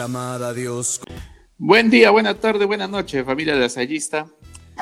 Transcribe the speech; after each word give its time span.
Aclamada 0.00 0.48
a 0.48 0.54
Dios. 0.54 0.98
Buen 1.58 1.90
día, 1.90 2.10
buena 2.10 2.32
tarde, 2.32 2.64
buena 2.64 2.88
noche, 2.88 3.22
familia 3.22 3.52
de 3.52 3.60
Lasallista. 3.60 4.24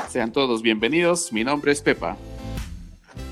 Sean 0.08 0.30
todos 0.30 0.62
bienvenidos. 0.62 1.32
Mi 1.32 1.42
nombre 1.42 1.72
es 1.72 1.82
Pepa. 1.82 2.16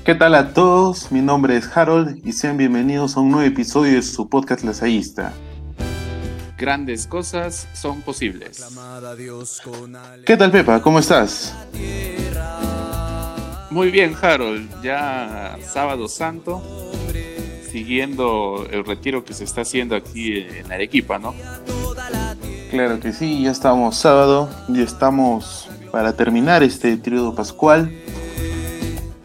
¿Qué 0.03 0.13
tal 0.13 0.35
a 0.35 0.53
todos? 0.53 1.13
Mi 1.13 1.21
nombre 1.21 1.55
es 1.55 1.77
Harold 1.77 2.27
y 2.27 2.33
sean 2.33 2.57
bienvenidos 2.57 3.15
a 3.15 3.21
un 3.21 3.31
nuevo 3.31 3.47
episodio 3.47 3.95
de 3.95 4.01
su 4.01 4.27
podcast 4.27 4.65
Lasallista. 4.65 5.31
Grandes 6.57 7.07
cosas 7.07 7.69
son 7.73 8.01
posibles. 8.01 8.61
¿Qué 10.25 10.35
tal 10.35 10.51
Pepa? 10.51 10.81
¿Cómo 10.81 10.99
estás? 10.99 11.55
Muy 13.69 13.91
bien, 13.91 14.13
Harold. 14.21 14.83
Ya 14.83 15.57
sábado 15.61 16.09
santo, 16.09 16.86
siguiendo 17.77 18.65
el 18.71 18.83
retiro 18.83 19.23
que 19.23 19.35
se 19.35 19.43
está 19.43 19.61
haciendo 19.61 19.95
aquí 19.95 20.37
en 20.39 20.71
Arequipa, 20.71 21.19
¿no? 21.19 21.35
Claro 22.71 22.99
que 22.99 23.13
sí, 23.13 23.43
ya 23.43 23.51
estamos 23.51 23.95
sábado, 23.97 24.49
ya 24.67 24.81
estamos 24.81 25.69
para 25.91 26.13
terminar 26.13 26.63
este 26.63 26.97
tríodo 26.97 27.35
pascual. 27.35 27.91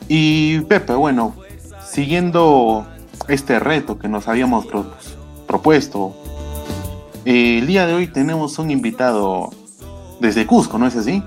Y 0.06 0.60
Pepa, 0.60 0.96
bueno, 0.96 1.34
siguiendo 1.90 2.86
este 3.26 3.58
reto 3.58 3.98
que 3.98 4.08
nos 4.08 4.28
habíamos 4.28 4.66
pro- 4.66 4.92
propuesto, 5.46 6.14
eh, 7.24 7.56
el 7.60 7.66
día 7.66 7.86
de 7.86 7.94
hoy 7.94 8.06
tenemos 8.06 8.58
un 8.58 8.70
invitado 8.70 9.48
desde 10.20 10.44
Cusco, 10.46 10.76
¿no 10.76 10.86
es 10.86 10.94
así? 10.96 11.22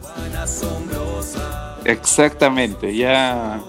Exactamente, 1.86 2.96
ya, 2.96 3.60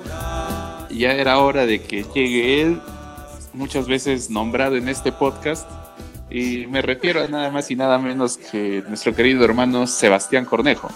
ya 0.90 1.12
era 1.12 1.38
hora 1.38 1.64
de 1.64 1.80
que 1.80 2.04
llegue 2.14 2.60
él, 2.60 2.80
muchas 3.56 3.88
veces 3.88 4.30
nombrado 4.30 4.76
en 4.76 4.88
este 4.88 5.10
podcast, 5.12 5.68
y 6.30 6.66
me 6.66 6.82
refiero 6.82 7.22
a 7.22 7.28
nada 7.28 7.50
más 7.50 7.70
y 7.70 7.76
nada 7.76 7.98
menos 7.98 8.36
que 8.36 8.84
nuestro 8.88 9.14
querido 9.14 9.44
hermano 9.44 9.86
Sebastián 9.86 10.44
Cornejo. 10.44 10.88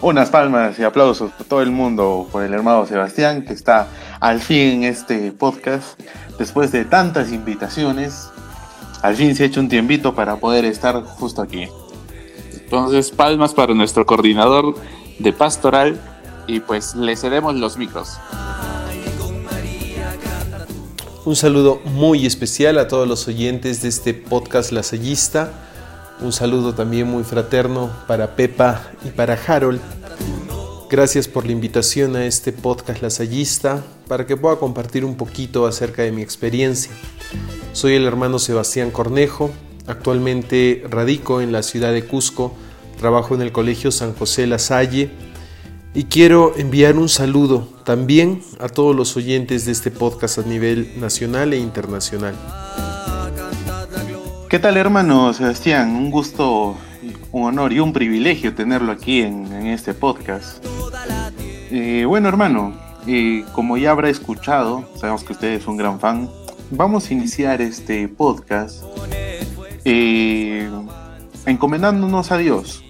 Unas 0.00 0.30
palmas 0.30 0.78
y 0.78 0.84
aplausos 0.84 1.32
por 1.32 1.46
todo 1.46 1.60
el 1.60 1.70
mundo 1.70 2.28
por 2.30 2.44
el 2.44 2.54
hermano 2.54 2.86
Sebastián 2.86 3.44
que 3.44 3.52
está 3.52 3.88
al 4.20 4.40
fin 4.40 4.82
en 4.82 4.84
este 4.84 5.32
podcast 5.32 6.00
después 6.38 6.70
de 6.70 6.84
tantas 6.84 7.32
invitaciones. 7.32 8.28
Al 9.02 9.16
fin 9.16 9.34
se 9.34 9.42
ha 9.42 9.46
hecho 9.46 9.60
un 9.60 9.68
tiempito 9.68 10.14
para 10.14 10.36
poder 10.36 10.64
estar 10.64 11.02
justo 11.02 11.42
aquí. 11.42 11.68
Entonces, 12.52 13.10
palmas 13.10 13.54
para 13.54 13.74
nuestro 13.74 14.06
coordinador 14.06 14.76
de 15.18 15.32
pastoral 15.32 16.00
y 16.46 16.60
pues 16.60 16.94
le 16.94 17.16
cedemos 17.16 17.56
los 17.56 17.76
micros. 17.76 18.18
Un 21.28 21.36
saludo 21.36 21.82
muy 21.84 22.24
especial 22.24 22.78
a 22.78 22.88
todos 22.88 23.06
los 23.06 23.28
oyentes 23.28 23.82
de 23.82 23.90
este 23.90 24.14
podcast 24.14 24.72
Lasallista. 24.72 25.52
Un 26.22 26.32
saludo 26.32 26.72
también 26.72 27.06
muy 27.06 27.22
fraterno 27.22 27.90
para 28.06 28.34
Pepa 28.34 28.92
y 29.04 29.10
para 29.10 29.34
Harold. 29.34 29.78
Gracias 30.88 31.28
por 31.28 31.44
la 31.44 31.52
invitación 31.52 32.16
a 32.16 32.24
este 32.24 32.50
podcast 32.50 33.02
Lasallista 33.02 33.84
para 34.08 34.24
que 34.24 34.38
pueda 34.38 34.56
compartir 34.56 35.04
un 35.04 35.18
poquito 35.18 35.66
acerca 35.66 36.00
de 36.00 36.12
mi 36.12 36.22
experiencia. 36.22 36.92
Soy 37.74 37.92
el 37.92 38.06
hermano 38.06 38.38
Sebastián 38.38 38.90
Cornejo. 38.90 39.50
Actualmente 39.86 40.82
radico 40.88 41.42
en 41.42 41.52
la 41.52 41.62
ciudad 41.62 41.92
de 41.92 42.06
Cusco. 42.06 42.54
Trabajo 42.98 43.34
en 43.34 43.42
el 43.42 43.52
Colegio 43.52 43.90
San 43.90 44.14
José 44.14 44.46
La 44.46 44.58
Salle 44.58 45.10
y 45.98 46.04
quiero 46.04 46.56
enviar 46.56 46.96
un 46.96 47.08
saludo 47.08 47.66
también 47.82 48.40
a 48.60 48.68
todos 48.68 48.94
los 48.94 49.16
oyentes 49.16 49.66
de 49.66 49.72
este 49.72 49.90
podcast 49.90 50.38
a 50.38 50.42
nivel 50.42 50.92
nacional 51.00 51.52
e 51.52 51.58
internacional. 51.58 52.36
¿Qué 54.48 54.60
tal 54.60 54.76
hermano 54.76 55.34
Sebastián? 55.34 55.96
Un 55.96 56.12
gusto, 56.12 56.76
un 57.32 57.42
honor 57.42 57.72
y 57.72 57.80
un 57.80 57.92
privilegio 57.92 58.54
tenerlo 58.54 58.92
aquí 58.92 59.22
en, 59.22 59.66
este 59.66 59.92
podcast. 59.92 60.64
Eh, 61.72 62.04
bueno 62.06 62.28
hermano, 62.28 62.76
eh, 63.08 63.44
como 63.52 63.76
ya 63.76 63.90
habrá 63.90 64.08
escuchado, 64.08 64.88
sabemos 64.94 65.24
que 65.24 65.32
usted 65.32 65.48
es 65.54 65.66
un 65.66 65.78
gran 65.78 65.98
fan, 65.98 66.30
vamos 66.70 67.10
a 67.10 67.12
iniciar 67.12 67.60
este 67.60 68.06
podcast 68.06 68.84
eh, 69.84 70.70
encomendándonos 71.44 72.30
a 72.30 72.36
Dios. 72.36 72.84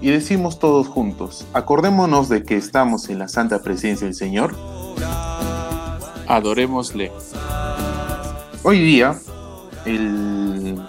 Y 0.00 0.10
decimos 0.10 0.60
todos 0.60 0.86
juntos, 0.86 1.44
acordémonos 1.52 2.28
de 2.28 2.44
que 2.44 2.56
estamos 2.56 3.08
en 3.08 3.18
la 3.18 3.26
santa 3.26 3.62
presencia 3.62 4.06
del 4.06 4.14
Señor. 4.14 4.54
Adorémosle. 6.28 7.10
Hoy 8.62 8.80
día, 8.80 9.18
el, 9.84 10.80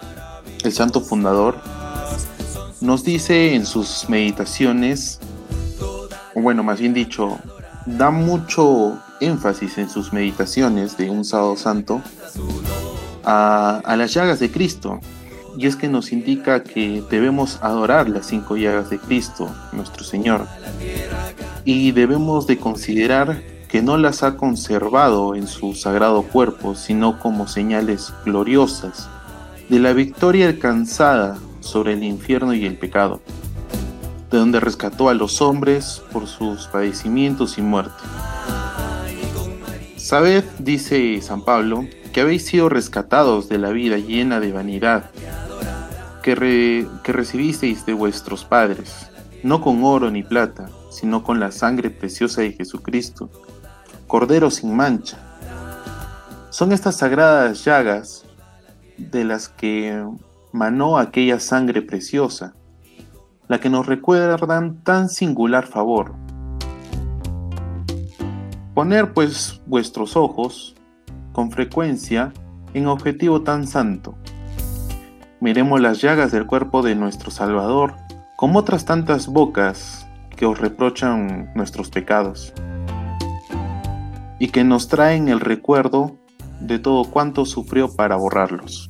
el 0.64 0.72
santo 0.74 1.02
fundador 1.02 1.58
nos 2.82 3.04
dice 3.04 3.56
en 3.56 3.66
sus 3.66 4.08
meditaciones, 4.10 5.20
o 6.36 6.42
bueno, 6.42 6.62
más 6.64 6.80
bien 6.80 6.94
dicho, 6.94 7.40
da 7.86 8.12
mucho 8.12 9.00
énfasis 9.22 9.80
en 9.80 9.90
sus 9.90 10.14
meditaciones 10.14 10.98
de 10.98 11.10
un 11.10 11.26
sábado 11.26 11.56
santo 11.56 12.02
a, 13.26 13.82
a 13.84 13.96
las 13.96 14.14
llagas 14.14 14.40
de 14.40 14.52
Cristo. 14.52 15.00
Y 15.58 15.68
es 15.68 15.76
que 15.76 15.88
nos 15.88 16.12
indica 16.12 16.64
que 16.64 17.04
debemos 17.10 17.60
adorar 17.62 18.10
las 18.10 18.28
cinco 18.28 18.58
llagas 18.58 18.90
de 18.90 19.00
Cristo, 19.00 19.50
nuestro 19.72 20.04
Señor. 20.04 20.46
Y 21.66 21.92
debemos 21.92 22.48
de 22.48 22.58
considerar 22.58 23.42
que 23.68 23.82
no 23.82 23.98
las 23.98 24.24
ha 24.24 24.36
conservado 24.36 25.36
en 25.36 25.48
su 25.48 25.76
sagrado 25.76 26.24
cuerpo, 26.24 26.76
sino 26.76 27.20
como 27.20 27.48
señales 27.48 28.12
gloriosas 28.26 29.10
de 29.70 29.80
la 29.80 29.94
victoria 29.94 30.48
alcanzada 30.48 31.38
sobre 31.60 31.94
el 31.94 32.04
infierno 32.04 32.54
y 32.56 32.66
el 32.66 32.78
pecado, 32.78 33.22
de 34.32 34.40
donde 34.40 34.60
rescató 34.60 35.10
a 35.10 35.14
los 35.14 35.42
hombres 35.42 36.02
por 36.12 36.26
sus 36.26 36.68
padecimientos 36.68 37.60
y 37.60 37.62
muerte. 37.62 38.04
Sabed, 39.98 40.44
dice 40.58 41.22
San 41.22 41.44
Pablo, 41.44 41.86
que 42.12 42.22
habéis 42.22 42.48
sido 42.48 42.70
rescatados 42.70 43.48
de 43.50 43.60
la 43.60 43.70
vida 43.70 43.98
llena 43.98 44.40
de 44.40 44.52
vanidad, 44.52 45.12
que, 46.24 46.36
re- 46.36 46.88
que 47.04 47.12
recibisteis 47.12 47.86
de 47.86 47.94
vuestros 47.94 48.46
padres, 48.46 49.10
no 49.44 49.62
con 49.62 49.84
oro 49.84 50.12
ni 50.12 50.24
plata, 50.24 50.70
sino 50.92 51.24
con 51.24 51.40
la 51.40 51.52
sangre 51.52 51.90
preciosa 51.90 52.42
de 52.42 52.54
Jesucristo, 52.54 53.30
Cordero 54.08 54.50
sin 54.50 54.76
mancha. 54.76 55.18
Son 56.50 56.72
estas 56.72 56.98
sagradas 56.98 57.64
llagas 57.64 58.26
de 58.98 59.24
las 59.24 59.50
que 59.50 60.04
manó 60.52 60.98
aquella 60.98 61.40
sangre 61.40 61.82
preciosa, 61.82 62.54
la 63.48 63.60
que 63.60 63.70
nos 63.70 63.86
recuerdan 63.86 64.84
tan 64.84 65.10
singular 65.10 65.68
favor. 65.68 66.16
Poner 68.74 69.14
pues 69.14 69.62
vuestros 69.68 70.16
ojos 70.16 70.76
con 71.34 71.52
frecuencia 71.52 72.34
en 72.74 72.88
objetivo 72.88 73.42
tan 73.42 73.68
santo. 73.68 74.16
Miremos 75.42 75.80
las 75.80 76.02
llagas 76.02 76.34
del 76.34 76.46
cuerpo 76.46 76.82
de 76.82 76.96
nuestro 76.96 77.32
Salvador 77.32 77.96
como 78.36 78.60
otras 78.60 78.84
tantas 78.84 79.28
bocas 79.28 80.06
que 80.36 80.46
os 80.46 80.60
reprochan 80.60 81.52
nuestros 81.56 81.90
pecados 81.90 82.54
y 84.38 84.50
que 84.50 84.66
nos 84.66 84.90
traen 84.90 85.30
el 85.30 85.40
recuerdo 85.40 86.18
de 86.60 86.78
todo 86.78 87.10
cuanto 87.10 87.46
sufrió 87.46 87.96
para 87.96 88.18
borrarlos. 88.18 88.90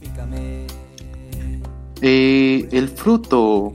Eh, 2.01 2.67
el 2.71 2.89
fruto 2.89 3.73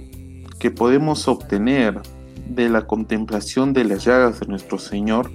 que 0.58 0.72
podemos 0.72 1.28
obtener 1.28 2.00
de 2.48 2.68
la 2.70 2.88
contemplación 2.88 3.72
de 3.72 3.84
las 3.84 4.04
llagas 4.04 4.40
de 4.40 4.46
nuestro 4.46 4.78
Señor 4.78 5.30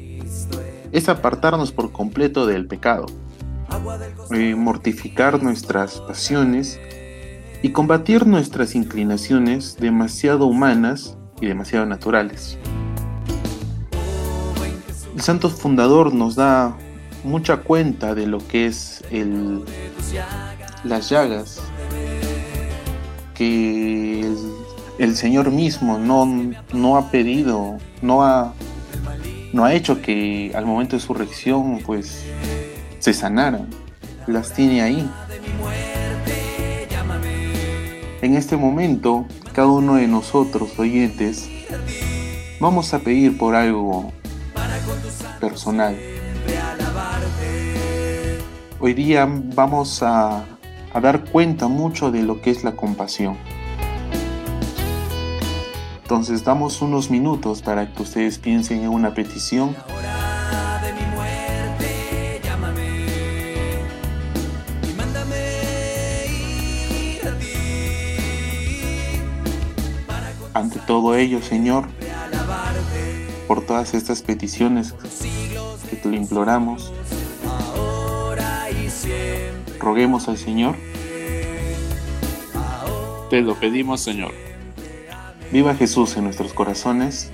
es 0.92 1.08
apartarnos 1.08 1.72
por 1.72 1.94
completo 1.94 2.46
del 2.48 2.68
pecado, 2.68 3.06
eh, 4.32 4.56
mortificar 4.56 5.42
nuestras 5.42 6.02
pasiones 6.02 6.80
y 7.62 7.70
combatir 7.72 8.26
nuestras 8.26 8.76
inclinaciones 8.76 9.78
demasiado 9.78 10.46
humanas 10.46 11.18
y 11.42 11.48
demasiado 11.48 11.86
naturales. 11.86 12.58
El 15.16 15.22
santo 15.22 15.50
fundador 15.50 16.14
nos 16.14 16.36
da 16.36 16.78
mucha 17.24 17.58
cuenta 17.58 18.16
de 18.16 18.26
lo 18.26 18.38
que 18.40 18.68
es 18.68 19.04
el, 19.12 19.62
las 20.84 21.10
llagas 21.10 21.62
que 23.34 24.26
el, 24.98 25.16
Señor 25.16 25.52
mismo 25.52 25.98
no, 25.98 26.26
no 26.74 26.98
ha 26.98 27.12
pedido, 27.12 27.78
no 28.02 28.24
ha, 28.24 28.54
no 29.54 29.66
ha 29.66 29.74
hecho 29.74 30.02
que 30.02 30.52
al 30.56 30.66
momento 30.66 30.96
de 30.96 31.02
su 31.02 31.14
reacción 31.14 31.80
pues 31.86 32.26
se 33.00 33.14
sanaran, 33.14 33.68
las 34.28 34.54
tiene 34.54 34.82
ahí. 34.82 35.10
En 38.22 38.36
este 38.36 38.58
momento, 38.58 39.26
cada 39.54 39.70
uno 39.70 39.96
de 39.96 40.06
nosotros, 40.06 40.78
oyentes, 40.78 41.50
vamos 42.60 42.94
a 42.94 43.00
pedir 43.00 43.38
por 43.38 43.56
algo 43.56 44.12
personal. 45.40 45.98
Hoy 48.82 48.94
día 48.94 49.26
vamos 49.56 50.04
a 50.04 50.44
dar 51.02 51.24
cuenta 51.32 51.70
mucho 51.70 52.12
de 52.12 52.24
lo 52.24 52.42
que 52.42 52.52
es 52.52 52.66
la 52.66 52.74
compasión. 52.74 53.38
Entonces 56.02 56.44
damos 56.44 56.82
unos 56.82 57.10
minutos 57.10 57.62
para 57.62 57.94
que 57.94 58.02
ustedes 58.02 58.38
piensen 58.38 58.84
en 58.84 58.90
una 58.90 59.14
petición. 59.14 59.78
Todo 70.90 71.16
ello, 71.16 71.40
Señor, 71.44 71.86
por 73.48 73.64
todas 73.64 73.94
estas 73.94 74.24
peticiones 74.24 74.96
que 75.88 75.96
te 75.96 76.10
lo 76.10 76.16
imploramos, 76.16 76.92
roguemos 79.78 80.28
al 80.30 80.40
Señor, 80.40 80.76
Te 83.30 83.42
lo 83.42 83.54
pedimos, 83.54 84.02
Señor. 84.02 84.32
viva 85.52 85.76
Jesús 85.76 86.18
en 86.18 86.24
nuestros 86.24 86.54
corazones, 86.54 87.30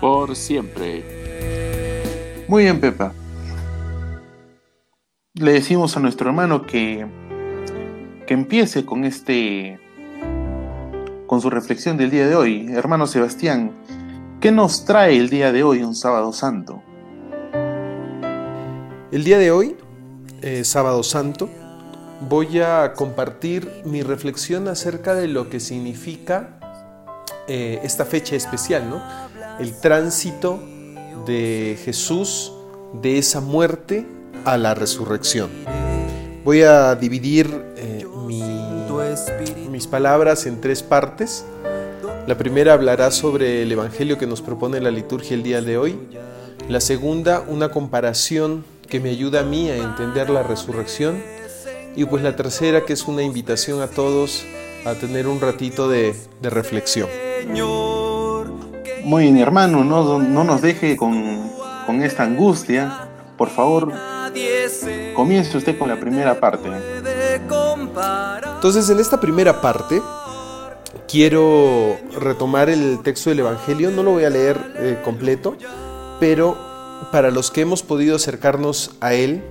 Por 0.00 0.34
siempre. 0.34 1.04
Muy 2.48 2.64
bien, 2.64 2.80
Pepa. 2.80 3.12
Le 5.34 5.52
decimos 5.52 5.96
a 5.96 6.00
nuestro 6.00 6.28
hermano 6.28 6.66
que, 6.66 7.06
que 8.26 8.34
empiece 8.34 8.84
con 8.84 9.04
este 9.04 9.78
su 11.40 11.50
reflexión 11.50 11.96
del 11.96 12.10
día 12.10 12.26
de 12.28 12.36
hoy. 12.36 12.66
Hermano 12.72 13.06
Sebastián, 13.06 13.72
¿qué 14.40 14.52
nos 14.52 14.84
trae 14.84 15.16
el 15.16 15.30
día 15.30 15.52
de 15.52 15.62
hoy, 15.62 15.82
un 15.82 15.94
sábado 15.94 16.32
santo? 16.32 16.82
El 19.10 19.24
día 19.24 19.38
de 19.38 19.50
hoy, 19.50 19.76
eh, 20.42 20.64
sábado 20.64 21.02
santo, 21.02 21.48
voy 22.28 22.60
a 22.60 22.92
compartir 22.94 23.82
mi 23.84 24.02
reflexión 24.02 24.68
acerca 24.68 25.14
de 25.14 25.28
lo 25.28 25.48
que 25.48 25.60
significa 25.60 26.58
eh, 27.48 27.80
esta 27.82 28.04
fecha 28.04 28.36
especial, 28.36 28.88
¿no? 28.88 29.02
El 29.58 29.78
tránsito 29.80 30.62
de 31.26 31.78
Jesús 31.84 32.52
de 33.02 33.18
esa 33.18 33.40
muerte 33.40 34.06
a 34.44 34.56
la 34.56 34.74
resurrección. 34.74 35.50
Voy 36.44 36.62
a 36.62 36.94
dividir 36.94 37.64
eh, 37.76 37.99
mis 39.70 39.86
palabras 39.86 40.46
en 40.46 40.60
tres 40.60 40.82
partes. 40.82 41.44
La 42.26 42.36
primera 42.36 42.74
hablará 42.74 43.10
sobre 43.10 43.62
el 43.62 43.72
Evangelio 43.72 44.18
que 44.18 44.26
nos 44.26 44.42
propone 44.42 44.80
la 44.80 44.90
liturgia 44.90 45.34
el 45.34 45.42
día 45.42 45.60
de 45.62 45.78
hoy. 45.78 45.98
La 46.68 46.80
segunda, 46.80 47.40
una 47.46 47.70
comparación 47.70 48.64
que 48.88 49.00
me 49.00 49.10
ayuda 49.10 49.40
a 49.40 49.42
mí 49.44 49.70
a 49.70 49.76
entender 49.76 50.30
la 50.30 50.42
resurrección. 50.42 51.22
Y 51.96 52.04
pues 52.04 52.22
la 52.22 52.36
tercera, 52.36 52.84
que 52.84 52.92
es 52.92 53.08
una 53.08 53.22
invitación 53.22 53.80
a 53.82 53.88
todos 53.88 54.44
a 54.84 54.94
tener 54.94 55.26
un 55.26 55.40
ratito 55.40 55.88
de, 55.88 56.14
de 56.40 56.50
reflexión. 56.50 57.08
Muy 59.04 59.24
bien, 59.24 59.38
hermano, 59.38 59.82
no, 59.82 60.18
no 60.18 60.44
nos 60.44 60.62
deje 60.62 60.96
con, 60.96 61.50
con 61.86 62.02
esta 62.02 62.22
angustia. 62.24 63.08
Por 63.36 63.48
favor, 63.48 63.92
comience 65.14 65.56
usted 65.56 65.78
con 65.78 65.88
la 65.88 65.98
primera 65.98 66.38
parte. 66.38 66.68
Entonces, 68.60 68.90
en 68.90 69.00
esta 69.00 69.18
primera 69.18 69.62
parte, 69.62 70.02
quiero 71.08 71.96
retomar 72.20 72.68
el 72.68 73.00
texto 73.02 73.30
del 73.30 73.38
Evangelio. 73.38 73.90
No 73.90 74.02
lo 74.02 74.10
voy 74.10 74.24
a 74.24 74.28
leer 74.28 74.74
eh, 74.76 75.00
completo, 75.02 75.56
pero 76.20 76.58
para 77.10 77.30
los 77.30 77.50
que 77.50 77.62
hemos 77.62 77.82
podido 77.82 78.16
acercarnos 78.16 78.90
a 79.00 79.14
él, 79.14 79.42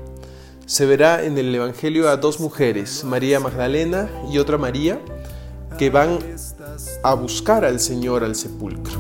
se 0.68 0.86
verá 0.86 1.24
en 1.24 1.40
el 1.40 1.56
Evangelio 1.56 2.08
a 2.08 2.18
dos 2.18 2.40
mujeres, 2.40 3.04
María 3.04 3.40
Magdalena 3.40 4.12
y 4.32 4.38
otra 4.38 4.60
María, 4.60 5.00
que 5.80 5.90
van 5.90 6.20
a 7.02 7.16
buscar 7.16 7.66
al 7.66 7.80
Señor 7.80 8.24
al 8.24 8.36
sepulcro. 8.36 8.94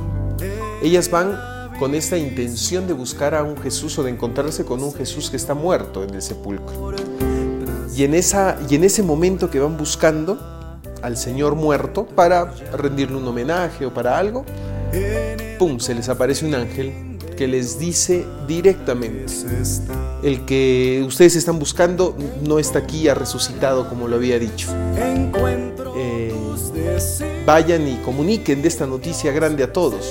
Ellas 0.82 1.12
van 1.12 1.38
con 1.78 1.94
esta 1.94 2.18
intención 2.18 2.88
de 2.88 2.94
buscar 2.94 3.36
a 3.36 3.44
un 3.44 3.56
Jesús 3.58 4.00
o 4.00 4.04
de 4.04 4.10
encontrarse 4.10 4.66
con 4.66 4.82
un 4.82 4.92
Jesús 4.92 5.30
que 5.30 5.38
está 5.38 5.54
muerto 5.54 6.04
en 6.04 6.16
el 6.16 6.24
sepulcro. 6.24 6.96
Y 8.00 8.06
en, 8.06 8.14
esa, 8.14 8.58
y 8.70 8.76
en 8.76 8.86
ese 8.86 9.04
momento 9.04 9.52
que 9.52 9.60
van 9.60 9.76
buscando 9.76 10.40
al 11.02 11.18
Señor 11.18 11.56
muerto 11.56 12.06
para 12.06 12.46
rendirle 12.72 13.18
un 13.18 13.28
homenaje 13.28 13.86
o 13.86 13.94
para 13.94 14.18
algo, 14.18 14.46
¡pum! 15.58 15.82
se 15.82 15.94
les 15.94 16.08
aparece 16.08 16.46
un 16.46 16.56
ángel 16.56 16.94
que 17.36 17.46
les 17.46 17.78
dice 17.78 18.26
directamente, 18.48 19.26
el 20.24 20.46
que 20.46 21.04
ustedes 21.06 21.36
están 21.36 21.60
buscando 21.60 22.16
no 22.48 22.58
está 22.58 22.80
aquí, 22.80 23.10
ha 23.10 23.16
resucitado 23.16 23.90
como 23.90 24.08
lo 24.08 24.16
había 24.16 24.40
dicho. 24.40 24.70
Eh, 25.98 26.34
vayan 27.46 27.86
y 27.86 27.98
comuniquen 27.98 28.62
de 28.62 28.70
esta 28.70 28.88
noticia 28.88 29.34
grande 29.34 29.66
a 29.66 29.74
todos. 29.74 30.10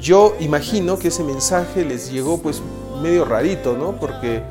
Yo 0.00 0.34
imagino 0.40 0.98
que 0.98 1.08
ese 1.08 1.24
mensaje 1.24 1.84
les 1.84 2.10
llegó 2.10 2.38
pues 2.38 2.62
medio 3.02 3.26
rarito, 3.26 3.76
¿no? 3.76 4.00
Porque 4.00 4.42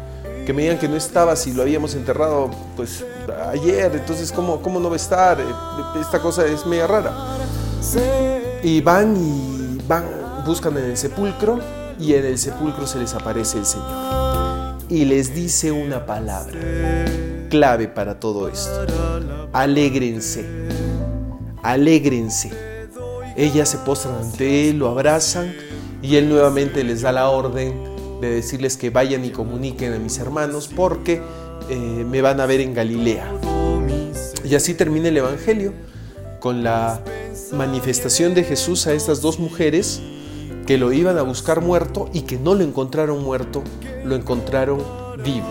que 0.45 0.53
me 0.53 0.63
digan 0.63 0.77
que 0.79 0.87
no 0.87 0.95
estaba 0.95 1.35
si 1.35 1.53
lo 1.53 1.61
habíamos 1.61 1.93
enterrado 1.95 2.49
pues 2.75 3.05
ayer, 3.51 3.91
entonces 3.95 4.31
¿cómo, 4.31 4.61
cómo 4.61 4.79
no 4.79 4.89
va 4.89 4.95
a 4.95 4.97
estar? 4.97 5.39
Eh, 5.39 5.43
Esta 6.01 6.19
cosa 6.19 6.45
es 6.45 6.65
media 6.65 6.87
rara. 6.87 7.13
Y 8.63 8.81
van 8.81 9.15
y 9.15 9.77
van, 9.87 10.05
buscan 10.45 10.77
en 10.77 10.85
el 10.85 10.97
sepulcro 10.97 11.59
y 11.99 12.13
en 12.13 12.25
el 12.25 12.37
sepulcro 12.37 12.85
se 12.87 12.99
les 12.99 13.13
aparece 13.13 13.59
el 13.59 13.65
Señor. 13.65 14.77
Y 14.89 15.05
les 15.05 15.33
dice 15.35 15.71
una 15.71 16.05
palabra 16.05 16.59
clave 17.49 17.87
para 17.87 18.19
todo 18.19 18.47
esto. 18.47 18.85
Alégrense, 19.53 20.45
alégrense. 21.63 22.51
Ellas 23.35 23.69
se 23.69 23.77
postran 23.77 24.15
ante 24.15 24.69
él, 24.69 24.79
lo 24.79 24.89
abrazan 24.89 25.53
y 26.01 26.15
él 26.15 26.27
nuevamente 26.29 26.83
les 26.83 27.01
da 27.01 27.11
la 27.11 27.29
orden 27.29 27.98
de 28.21 28.29
decirles 28.29 28.77
que 28.77 28.89
vayan 28.89 29.25
y 29.25 29.29
comuniquen 29.29 29.93
a 29.93 29.99
mis 29.99 30.17
hermanos 30.19 30.69
porque 30.73 31.21
eh, 31.69 32.05
me 32.09 32.21
van 32.21 32.39
a 32.39 32.45
ver 32.45 32.61
en 32.61 32.73
Galilea. 32.73 33.31
Y 34.43 34.55
así 34.55 34.73
termina 34.73 35.09
el 35.09 35.17
Evangelio 35.17 35.73
con 36.39 36.63
la 36.63 37.01
manifestación 37.53 38.33
de 38.33 38.43
Jesús 38.43 38.87
a 38.87 38.93
estas 38.93 39.21
dos 39.21 39.39
mujeres 39.39 40.01
que 40.65 40.77
lo 40.77 40.91
iban 40.93 41.17
a 41.17 41.23
buscar 41.23 41.61
muerto 41.61 42.09
y 42.13 42.21
que 42.21 42.37
no 42.37 42.55
lo 42.55 42.63
encontraron 42.63 43.23
muerto, 43.23 43.63
lo 44.05 44.15
encontraron 44.15 44.83
vivo. 45.23 45.47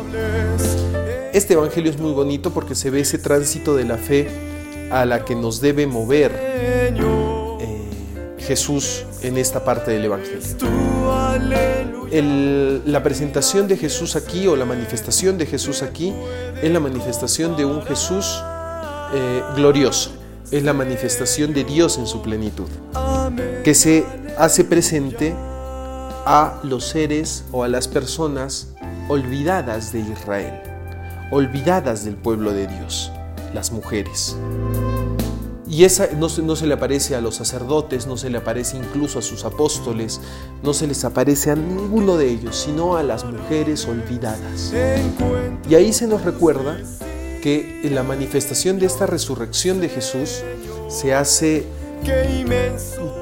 Este 1.33 1.55
Evangelio 1.55 1.91
es 1.91 1.99
muy 1.99 2.13
bonito 2.13 2.53
porque 2.53 2.75
se 2.75 2.91
ve 2.91 3.01
ese 3.01 3.19
tránsito 3.19 3.77
de 3.77 3.85
la 3.85 3.97
fe 3.97 4.29
a 4.91 5.05
la 5.05 5.25
que 5.25 5.35
nos 5.35 5.61
debe 5.61 5.87
mover 5.87 6.33
eh, 6.35 6.95
Jesús 8.39 9.05
en 9.23 9.37
esta 9.37 9.63
parte 9.63 9.91
del 9.91 10.07
Evangelio. 10.07 10.98
El- 12.11 12.83
la 12.87 13.03
presentación 13.03 13.69
de 13.69 13.77
Jesús 13.77 14.17
aquí 14.17 14.47
o 14.47 14.57
la 14.57 14.65
manifestación 14.65 15.37
de 15.37 15.47
Jesús 15.47 15.83
aquí 15.83 16.13
es 16.63 16.71
la 16.73 16.81
manifestación 16.81 17.57
de 17.57 17.65
un 17.65 17.83
Jesús 17.83 18.43
eh, 19.15 19.43
glorioso, 19.57 20.11
es 20.51 20.63
la 20.63 20.73
manifestación 20.73 21.53
de 21.55 21.65
Dios 21.65 21.99
en 21.99 22.07
su 22.07 22.23
plenitud, 22.23 22.69
que 23.65 23.75
se 23.75 24.05
hace 24.39 24.65
presente 24.65 25.35
a 26.27 26.61
los 26.63 26.87
seres 26.87 27.45
o 27.53 27.63
a 27.65 27.69
las 27.69 27.89
personas 27.89 28.69
olvidadas 29.09 29.93
de 29.93 30.01
Israel, 30.01 30.61
olvidadas 31.31 32.05
del 32.05 32.17
pueblo 32.17 32.53
de 32.53 32.67
Dios, 32.67 33.11
las 33.55 33.71
mujeres. 33.73 34.37
Y 35.69 35.85
esa 35.85 36.09
no 36.17 36.29
se, 36.29 36.43
no 36.43 36.57
se 36.57 36.67
le 36.67 36.75
aparece 36.75 37.15
a 37.15 37.21
los 37.21 37.37
sacerdotes, 37.37 38.07
no 38.07 38.17
se 38.17 38.31
le 38.31 38.39
aparece 38.39 38.79
incluso 38.79 39.19
a 39.19 39.23
sus 39.23 39.45
apóstoles, 39.45 40.21
no 40.63 40.73
se 40.73 40.87
les 40.87 41.05
aparece 41.05 41.51
a 41.51 41.57
ninguno 41.57 42.17
de 42.17 42.31
ellos, 42.31 42.57
sino 42.57 42.97
a 42.97 43.03
las 43.03 43.25
mujeres 43.25 43.87
olvidadas. 43.87 44.73
Y 45.69 45.75
ahí 45.75 45.93
se 45.93 46.07
nos 46.07 46.25
recuerda 46.25 46.79
que 47.43 47.83
en 47.85 47.95
la 47.95 48.03
manifestación 48.03 48.79
de 48.79 48.87
esta 48.87 49.07
resurrección 49.07 49.81
de 49.81 49.91
Jesús 49.91 50.43
se 50.89 51.15
hace 51.15 51.67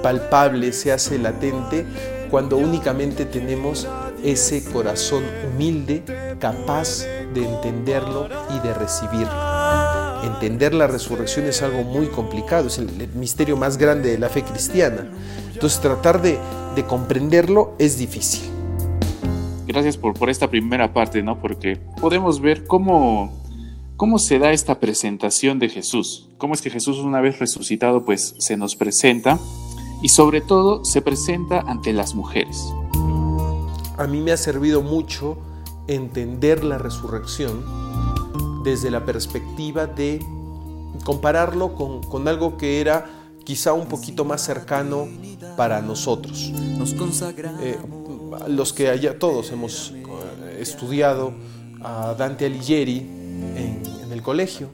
palpable, 0.03 0.73
se 0.73 0.93
hace 0.93 1.19
latente 1.19 1.85
cuando 2.31 2.57
únicamente 2.57 3.25
tenemos 3.25 3.89
ese 4.23 4.65
corazón 4.65 5.25
humilde, 5.49 6.03
capaz 6.39 7.05
de 7.35 7.45
entenderlo 7.45 8.29
y 8.55 8.67
de 8.67 8.75
recibirlo. 8.75 9.56
Entender 10.27 10.75
la 10.75 10.87
resurrección 10.87 11.47
es 11.47 11.63
algo 11.63 11.83
muy 11.83 12.09
complicado, 12.09 12.67
es 12.67 12.79
el, 12.79 12.89
el 13.01 13.09
misterio 13.15 13.57
más 13.57 13.79
grande 13.79 14.11
de 14.11 14.19
la 14.19 14.29
fe 14.29 14.43
cristiana. 14.43 15.11
Entonces 15.53 15.81
tratar 15.81 16.21
de, 16.21 16.39
de 16.75 16.85
comprenderlo 16.85 17.75
es 17.79 17.97
difícil. 17.97 18.43
Gracias 19.67 19.97
por, 19.97 20.15
por 20.15 20.31
esta 20.31 20.49
primera 20.49 20.93
parte, 20.93 21.23
¿no? 21.23 21.41
Porque 21.41 21.77
podemos 22.01 22.41
ver 22.41 22.67
cómo, 22.67 23.33
cómo 23.97 24.19
se 24.19 24.39
da 24.39 24.53
esta 24.53 24.79
presentación 24.79 25.59
de 25.59 25.69
Jesús. 25.69 26.29
Cómo 26.39 26.55
es 26.55 26.63
que 26.63 26.71
Jesús 26.71 26.99
una 26.99 27.21
vez 27.21 27.39
resucitado, 27.39 28.05
pues 28.05 28.35
se 28.39 28.57
nos 28.57 28.77
presenta 28.77 29.39
y 30.03 30.09
sobre 30.11 30.41
todo 30.41 30.85
se 30.85 31.03
presenta 31.03 31.61
ante 31.61 31.93
las 31.93 32.15
mujeres. 32.15 32.73
a 33.99 34.07
mí 34.07 34.21
me 34.21 34.33
ha 34.33 34.37
servido 34.37 34.83
mucho 34.83 35.39
entender 35.89 36.65
la 36.65 36.79
resurrección 36.79 37.65
desde 38.67 38.91
la 38.91 39.05
perspectiva 39.05 39.87
de 39.87 40.19
compararlo 41.05 41.75
con, 41.77 42.03
con 42.03 42.27
algo 42.27 42.57
que 42.57 42.81
era 42.81 43.07
quizá 43.45 43.73
un 43.73 43.87
poquito 43.87 44.25
más 44.25 44.43
cercano 44.43 45.07
para 45.57 45.81
nosotros. 45.81 46.53
Eh, 47.61 47.79
los 48.49 48.73
que 48.73 48.89
allá 48.89 49.21
todos 49.21 49.53
hemos 49.53 49.93
eh, 49.93 50.59
estudiado 50.59 51.33
a 51.81 52.15
Dante 52.19 52.47
Alighieri 52.47 52.99
en, 52.99 53.83
en 54.03 54.13
el 54.13 54.21
colegio 54.21 54.69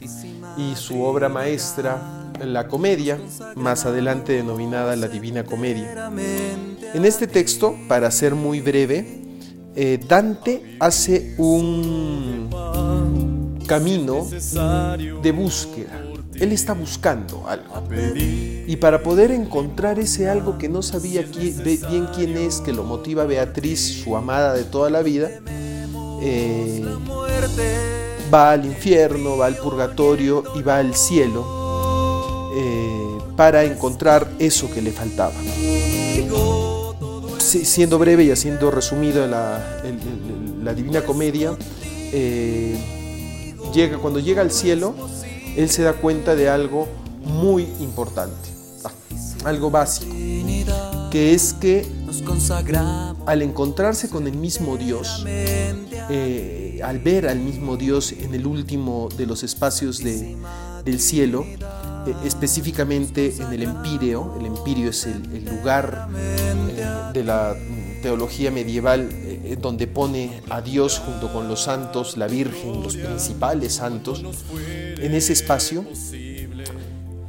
y 0.56 0.74
su 0.74 1.02
obra 1.02 1.28
maestra, 1.28 2.32
la 2.42 2.68
comedia, 2.68 3.18
más 3.56 3.84
adelante 3.84 4.32
denominada 4.32 4.96
la 4.96 5.08
Divina 5.08 5.44
Comedia. 5.44 6.10
En 6.94 7.04
este 7.04 7.26
texto, 7.26 7.76
para 7.88 8.10
ser 8.10 8.34
muy 8.34 8.62
breve, 8.62 9.20
eh, 9.74 9.98
Dante 10.06 10.76
hace 10.80 11.34
un 11.38 12.50
camino 13.72 14.26
de 15.22 15.32
búsqueda. 15.32 15.98
Él 16.34 16.52
está 16.52 16.72
buscando 16.74 17.44
algo. 17.48 17.74
Y 18.66 18.76
para 18.76 19.02
poder 19.02 19.30
encontrar 19.30 19.98
ese 19.98 20.28
algo 20.28 20.58
que 20.58 20.68
no 20.68 20.82
sabía 20.82 21.22
bien 21.22 22.06
quién 22.14 22.36
es, 22.36 22.60
que 22.60 22.72
lo 22.72 22.84
motiva 22.84 23.24
Beatriz, 23.24 24.02
su 24.02 24.16
amada 24.16 24.54
de 24.54 24.64
toda 24.64 24.90
la 24.90 25.02
vida, 25.02 25.30
eh, 26.22 26.82
va 28.32 28.52
al 28.52 28.64
infierno, 28.64 29.36
va 29.36 29.46
al 29.46 29.56
purgatorio 29.56 30.42
y 30.54 30.62
va 30.62 30.78
al 30.78 30.94
cielo 30.94 32.50
eh, 32.56 33.18
para 33.36 33.64
encontrar 33.64 34.26
eso 34.38 34.70
que 34.72 34.80
le 34.82 34.90
faltaba. 34.92 35.34
Si- 37.38 37.64
siendo 37.64 37.98
breve 37.98 38.24
y 38.24 38.30
haciendo 38.30 38.70
resumido 38.70 39.26
la, 39.26 39.82
la 40.62 40.74
Divina 40.74 41.02
Comedia, 41.02 41.52
eh, 42.12 42.76
llega, 43.72 43.98
cuando 43.98 44.20
llega 44.20 44.42
al 44.42 44.50
cielo, 44.50 44.94
él 45.56 45.68
se 45.68 45.82
da 45.82 45.92
cuenta 45.94 46.34
de 46.34 46.48
algo 46.48 46.88
muy 47.24 47.66
importante, 47.80 48.48
ah, 48.84 48.90
algo 49.44 49.70
básico, 49.70 50.12
que 51.10 51.34
es 51.34 51.52
que 51.54 51.86
al 53.26 53.42
encontrarse 53.42 54.08
con 54.08 54.26
el 54.26 54.36
mismo 54.36 54.76
Dios, 54.76 55.24
eh, 56.10 56.80
al 56.82 56.98
ver 56.98 57.28
al 57.28 57.38
mismo 57.38 57.76
Dios 57.76 58.12
en 58.12 58.34
el 58.34 58.46
último 58.46 59.08
de 59.16 59.26
los 59.26 59.42
espacios 59.42 59.98
de- 60.02 60.36
del 60.84 61.00
cielo, 61.00 61.44
eh, 61.44 62.14
específicamente 62.24 63.34
en 63.38 63.52
el 63.52 63.62
Empíreo, 63.62 64.36
el 64.40 64.46
Empíreo 64.46 64.90
es 64.90 65.06
el, 65.06 65.44
lugar 65.44 66.08
eh, 66.16 66.54
de 67.14 67.24
la 67.24 67.54
teología 68.02 68.50
medieval 68.50 69.08
eh, 69.44 69.56
donde 69.60 69.86
pone 69.86 70.40
a 70.50 70.60
Dios 70.60 70.98
junto 71.04 71.32
con 71.32 71.48
los 71.48 71.62
santos, 71.62 72.16
la 72.16 72.26
Virgen, 72.26 72.82
los 72.82 72.96
principales 72.96 73.74
santos, 73.74 74.22
en 74.98 75.14
ese 75.14 75.32
espacio, 75.32 75.84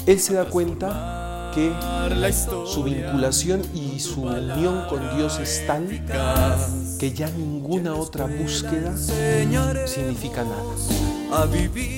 él 0.06 0.20
se 0.20 0.34
da 0.34 0.46
cuenta 0.46 1.52
que 1.56 1.72
su 2.66 2.84
vinculación 2.84 3.62
y 3.76 4.00
su 4.00 4.24
unión 4.24 4.86
con 4.90 5.16
Dios 5.18 5.40
es 5.40 5.66
tal 5.68 5.88
que 7.00 7.12
ya 7.14 7.30
ninguna 7.30 7.94
otra 7.96 8.26
búsqueda 8.26 8.96
significa 9.88 10.44
nada. 10.44 10.64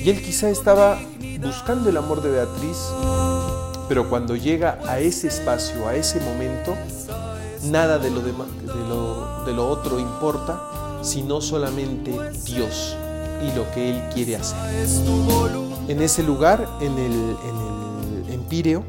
Y 0.04 0.10
él 0.10 0.22
quizá 0.22 0.48
estaba 0.50 0.98
buscando 1.42 1.88
el 1.90 1.96
amor 1.96 2.22
de 2.22 2.30
Beatriz, 2.30 2.76
pero 3.88 4.08
cuando 4.08 4.34
llega 4.36 4.78
a 4.86 4.98
ese 5.00 5.28
espacio, 5.28 5.86
a 5.88 5.94
ese 5.94 6.20
momento, 6.20 6.74
nada 7.64 7.98
de 7.98 8.10
lo, 8.10 8.20
dema- 8.22 8.46
de 8.60 8.88
lo, 8.88 9.35
de 9.46 9.52
lo 9.54 9.68
otro 9.68 9.98
importa, 9.98 10.98
sino 11.02 11.40
solamente 11.40 12.10
Dios 12.44 12.94
y 13.42 13.56
lo 13.56 13.70
que 13.72 13.90
Él 13.90 14.02
quiere 14.12 14.36
hacer. 14.36 14.58
En 15.88 16.02
ese 16.02 16.22
lugar, 16.22 16.68
en 16.80 16.98
el, 16.98 17.12
en 17.12 18.26
el 18.26 18.32
Empíreo, 18.34 18.84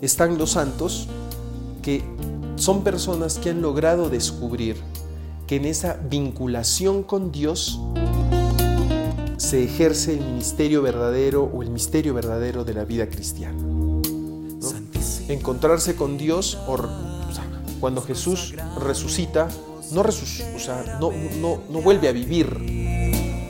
están 0.00 0.36
los 0.38 0.50
santos 0.50 1.06
que 1.82 2.02
son 2.56 2.82
personas 2.82 3.38
que 3.38 3.50
han 3.50 3.62
logrado 3.62 4.08
descubrir 4.08 4.76
que 5.46 5.56
en 5.56 5.64
esa 5.66 5.98
vinculación 6.10 7.02
con 7.02 7.30
Dios 7.32 7.78
se 9.36 9.64
ejerce 9.64 10.14
el 10.14 10.20
ministerio 10.20 10.82
verdadero 10.82 11.44
o 11.52 11.62
el 11.62 11.70
misterio 11.70 12.14
verdadero 12.14 12.64
de 12.64 12.74
la 12.74 12.84
vida 12.84 13.08
cristiana. 13.08 13.60
¿no? 13.60 14.00
Encontrarse 15.28 15.94
con 15.96 16.16
Dios, 16.18 16.58
o, 16.66 16.74
r- 16.74 16.84
o 16.84 17.32
sea, 17.34 17.44
cuando 17.80 18.02
Jesús 18.02 18.54
resucita, 18.80 19.48
no, 19.92 20.00
o 20.00 20.58
sea, 20.58 20.98
no, 21.00 21.12
no, 21.40 21.60
no 21.70 21.82
vuelve 21.82 22.08
a 22.08 22.12
vivir 22.12 22.82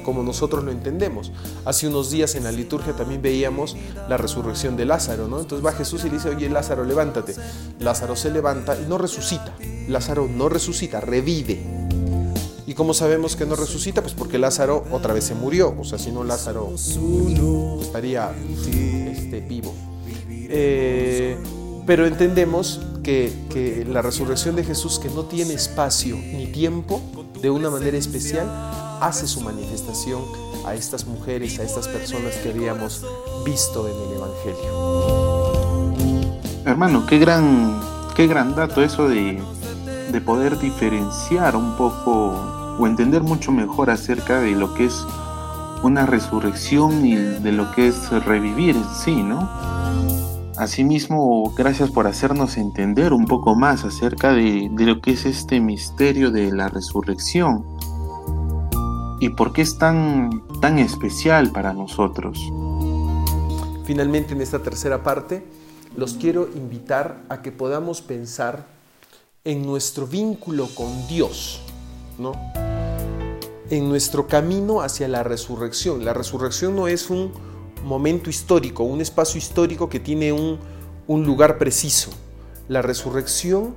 como 0.02 0.22
nosotros 0.22 0.64
lo 0.64 0.70
entendemos. 0.70 1.32
Hace 1.64 1.88
unos 1.88 2.11
días 2.11 2.34
en 2.34 2.44
la 2.44 2.52
liturgia 2.52 2.94
también 2.94 3.22
veíamos 3.22 3.76
la 4.08 4.16
resurrección 4.16 4.76
de 4.76 4.84
Lázaro, 4.84 5.28
¿no? 5.28 5.40
Entonces 5.40 5.64
va 5.64 5.72
Jesús 5.72 6.04
y 6.04 6.08
le 6.08 6.16
dice, 6.16 6.28
oye 6.28 6.49
Lázaro, 6.49 6.84
levántate. 6.84 7.34
Lázaro 7.78 8.16
se 8.16 8.30
levanta 8.30 8.76
y 8.78 8.88
no 8.88 8.99
resucita. 8.99 9.54
Lázaro 9.88 10.28
no 10.28 10.49
resucita, 10.49 11.00
revive. 11.00 11.62
¿Y 12.66 12.75
cómo 12.75 12.94
sabemos 12.94 13.37
que 13.37 13.44
no 13.44 13.56
resucita? 13.56 14.02
Pues 14.02 14.14
porque 14.14 14.38
Lázaro 14.38 14.84
otra 14.90 15.12
vez 15.14 15.25
se 15.25 15.34
murió. 15.34 15.75
O 15.78 15.84
sea, 15.84 15.99
si 15.99 16.11
no 16.11 16.25
Lázaro 16.25 16.72
estaría 17.80 18.32
este, 19.11 19.40
vivo. 19.40 19.75
Eh, 20.54 21.37
pero 21.87 22.07
entendemos 22.07 22.81
que, 23.03 23.85
la 23.89 24.03
resurrección 24.03 24.57
de 24.57 24.65
Jesús, 24.65 24.99
que 24.99 25.09
no 25.09 25.25
tiene 25.25 25.55
espacio 25.55 26.17
ni 26.17 26.47
tiempo, 26.47 27.01
de 27.41 27.51
una 27.51 27.71
manera 27.71 27.97
especial, 27.97 28.47
hace 29.01 29.27
su 29.27 29.41
manifestación 29.41 30.23
a 30.65 30.75
estas 30.75 31.07
mujeres, 31.07 31.59
a 31.59 31.65
estas 31.65 31.89
personas 31.89 32.37
que 32.37 32.51
habíamos 32.51 33.05
visto 33.45 33.89
en 33.89 33.97
el 33.97 34.12
Evangelio. 34.17 35.53
Hermano, 36.65 37.05
qué 37.07 37.19
gran, 37.19 37.81
qué 38.15 38.29
gran 38.29 38.55
dato 38.55 38.83
eso 38.83 39.09
de, 39.09 39.43
de 40.12 40.21
poder 40.21 40.59
diferenciar 40.59 41.57
un 41.57 41.77
poco 41.77 42.33
o 42.79 42.87
entender 42.87 43.23
mucho 43.23 43.51
mejor 43.51 43.91
acerca 43.91 44.41
de 44.41 44.53
lo 44.53 44.73
que 44.75 44.87
es 44.87 45.05
una 45.83 46.07
resurrección 46.07 47.05
y 47.05 47.17
de 47.17 47.51
lo 47.51 47.73
que 47.73 47.89
es 47.89 48.11
revivir 48.25 48.77
en 48.77 48.85
sí, 48.95 49.23
¿no? 49.23 49.49
Asimismo, 50.62 51.52
gracias 51.57 51.90
por 51.90 52.07
hacernos 52.07 52.57
entender 52.57 53.12
un 53.12 53.26
poco 53.26 53.57
más 53.57 53.83
acerca 53.85 54.33
de, 54.33 54.71
lo 54.73 55.00
que 55.00 55.11
es 55.11 55.26
este 55.26 55.59
misterio 55.59 56.31
de 56.31 56.52
la 56.52 56.69
resurrección 56.69 57.66
y 59.19 59.31
por 59.31 59.52
qué 59.52 59.62
es 59.62 59.76
tan, 59.76 60.45
tan 60.61 60.78
especial 60.78 61.50
para 61.50 61.73
nosotros. 61.73 62.38
Finalmente, 63.85 64.35
en 64.35 64.40
esta 64.40 64.61
tercera 64.61 65.02
parte, 65.02 65.45
los 65.97 66.14
quiero 66.14 66.49
invitar 66.54 67.25
a 67.28 67.42
que 67.42 67.50
podamos 67.50 68.00
pensar 68.00 68.64
en 69.42 69.66
nuestro 69.66 70.07
vínculo 70.07 70.69
con 70.76 71.09
Dios, 71.09 71.61
¿no? 72.21 72.35
En 73.69 73.88
nuestro 73.88 74.28
camino 74.28 74.81
hacia 74.81 75.09
la 75.09 75.25
resurrección. 75.25 76.04
La 76.04 76.14
resurrección 76.14 76.76
no 76.76 76.87
es 76.87 77.11
un 77.11 77.33
momento 77.85 78.31
histórico, 78.31 78.85
un 78.85 79.01
espacio 79.01 79.39
histórico 79.39 79.89
que 79.89 80.01
tiene 80.01 80.33
un, 80.33 80.59
un 81.07 81.25
lugar 81.25 81.59
preciso. 81.59 82.11
La 82.69 82.83
resurrección 82.83 83.75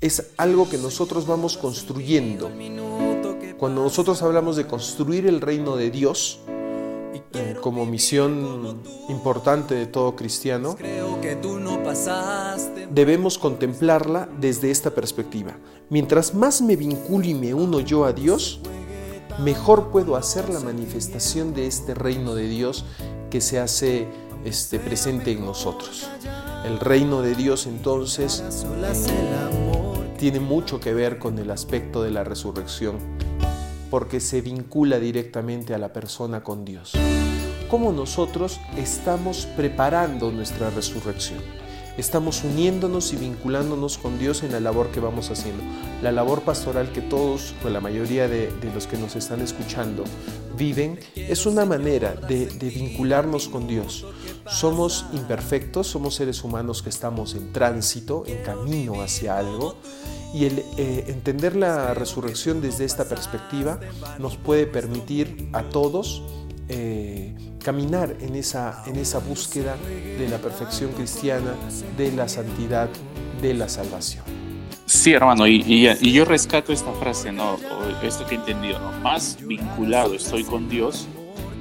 es 0.00 0.30
algo 0.36 0.68
que 0.68 0.78
nosotros 0.78 1.26
vamos 1.26 1.56
construyendo. 1.56 2.50
Cuando 3.58 3.82
nosotros 3.82 4.22
hablamos 4.22 4.56
de 4.56 4.66
construir 4.66 5.26
el 5.26 5.40
reino 5.40 5.76
de 5.76 5.90
Dios, 5.90 6.40
como 7.60 7.84
misión 7.86 8.80
importante 9.08 9.74
de 9.74 9.86
todo 9.86 10.14
cristiano, 10.14 10.76
debemos 12.90 13.38
contemplarla 13.38 14.28
desde 14.40 14.70
esta 14.70 14.90
perspectiva. 14.90 15.56
Mientras 15.90 16.34
más 16.34 16.62
me 16.62 16.76
vinculo 16.76 17.24
y 17.24 17.34
me 17.34 17.54
uno 17.54 17.80
yo 17.80 18.04
a 18.04 18.12
Dios, 18.12 18.60
mejor 19.38 19.90
puedo 19.90 20.16
hacer 20.16 20.48
la 20.48 20.60
manifestación 20.60 21.54
de 21.54 21.66
este 21.66 21.94
reino 21.94 22.34
de 22.34 22.48
Dios 22.48 22.84
que 23.30 23.40
se 23.40 23.58
hace 23.58 24.08
este, 24.44 24.78
presente 24.78 25.32
en 25.32 25.44
nosotros. 25.44 26.08
El 26.64 26.80
reino 26.80 27.22
de 27.22 27.34
Dios 27.34 27.66
entonces 27.66 28.42
eh, 28.42 30.14
tiene 30.18 30.40
mucho 30.40 30.80
que 30.80 30.92
ver 30.92 31.18
con 31.18 31.38
el 31.38 31.50
aspecto 31.50 32.02
de 32.02 32.10
la 32.10 32.24
resurrección, 32.24 32.98
porque 33.90 34.20
se 34.20 34.40
vincula 34.40 34.98
directamente 34.98 35.74
a 35.74 35.78
la 35.78 35.92
persona 35.92 36.42
con 36.42 36.64
Dios. 36.64 36.92
¿Cómo 37.70 37.92
nosotros 37.92 38.60
estamos 38.76 39.46
preparando 39.56 40.32
nuestra 40.32 40.70
resurrección? 40.70 41.67
Estamos 41.98 42.44
uniéndonos 42.44 43.12
y 43.12 43.16
vinculándonos 43.16 43.98
con 43.98 44.20
Dios 44.20 44.44
en 44.44 44.52
la 44.52 44.60
labor 44.60 44.92
que 44.92 45.00
vamos 45.00 45.32
haciendo. 45.32 45.64
La 46.00 46.12
labor 46.12 46.42
pastoral 46.42 46.92
que 46.92 47.00
todos, 47.00 47.54
o 47.64 47.68
la 47.70 47.80
mayoría 47.80 48.28
de, 48.28 48.52
los 48.72 48.86
que 48.86 48.96
nos 48.96 49.16
están 49.16 49.40
escuchando, 49.40 50.04
viven, 50.56 51.00
es 51.16 51.44
una 51.44 51.64
manera 51.64 52.14
de, 52.14 52.46
de 52.46 52.70
vincularnos 52.70 53.48
con 53.48 53.66
Dios. 53.66 54.06
Somos 54.46 55.06
imperfectos, 55.12 55.88
somos 55.88 56.14
seres 56.14 56.44
humanos 56.44 56.82
que 56.82 56.88
estamos 56.88 57.34
en 57.34 57.52
tránsito, 57.52 58.22
en 58.28 58.44
camino 58.44 59.02
hacia 59.02 59.36
algo, 59.36 59.74
Y 60.32 60.44
el 60.44 60.58
eh, 60.76 61.04
entender 61.08 61.56
la 61.56 61.94
resurrección 61.94 62.60
desde 62.60 62.84
esta 62.84 63.06
perspectiva 63.06 63.80
nos 64.20 64.36
puede 64.36 64.66
permitir 64.66 65.48
a 65.52 65.64
todos 65.64 66.22
eh, 66.68 67.34
caminar 67.62 68.16
en 68.20 68.34
esa, 68.34 68.82
en 68.86 68.96
esa 68.96 69.18
búsqueda 69.18 69.76
de 70.18 70.28
la 70.28 70.38
perfección 70.38 70.92
cristiana, 70.92 71.54
de 71.96 72.12
la 72.12 72.28
santidad, 72.28 72.88
de 73.40 73.54
la 73.54 73.68
salvación. 73.68 74.24
Sí, 74.86 75.12
hermano, 75.12 75.46
y, 75.46 75.86
yo 76.12 76.24
rescato 76.24 76.72
esta 76.72 76.92
frase, 76.92 77.30
¿no? 77.30 77.58
esto 78.02 78.26
que 78.26 78.36
he 78.36 78.38
entendido, 78.38 78.78
¿no? 78.78 78.92
Más 79.00 79.36
vinculado 79.46 80.14
estoy 80.14 80.44
con 80.44 80.68
Dios, 80.68 81.06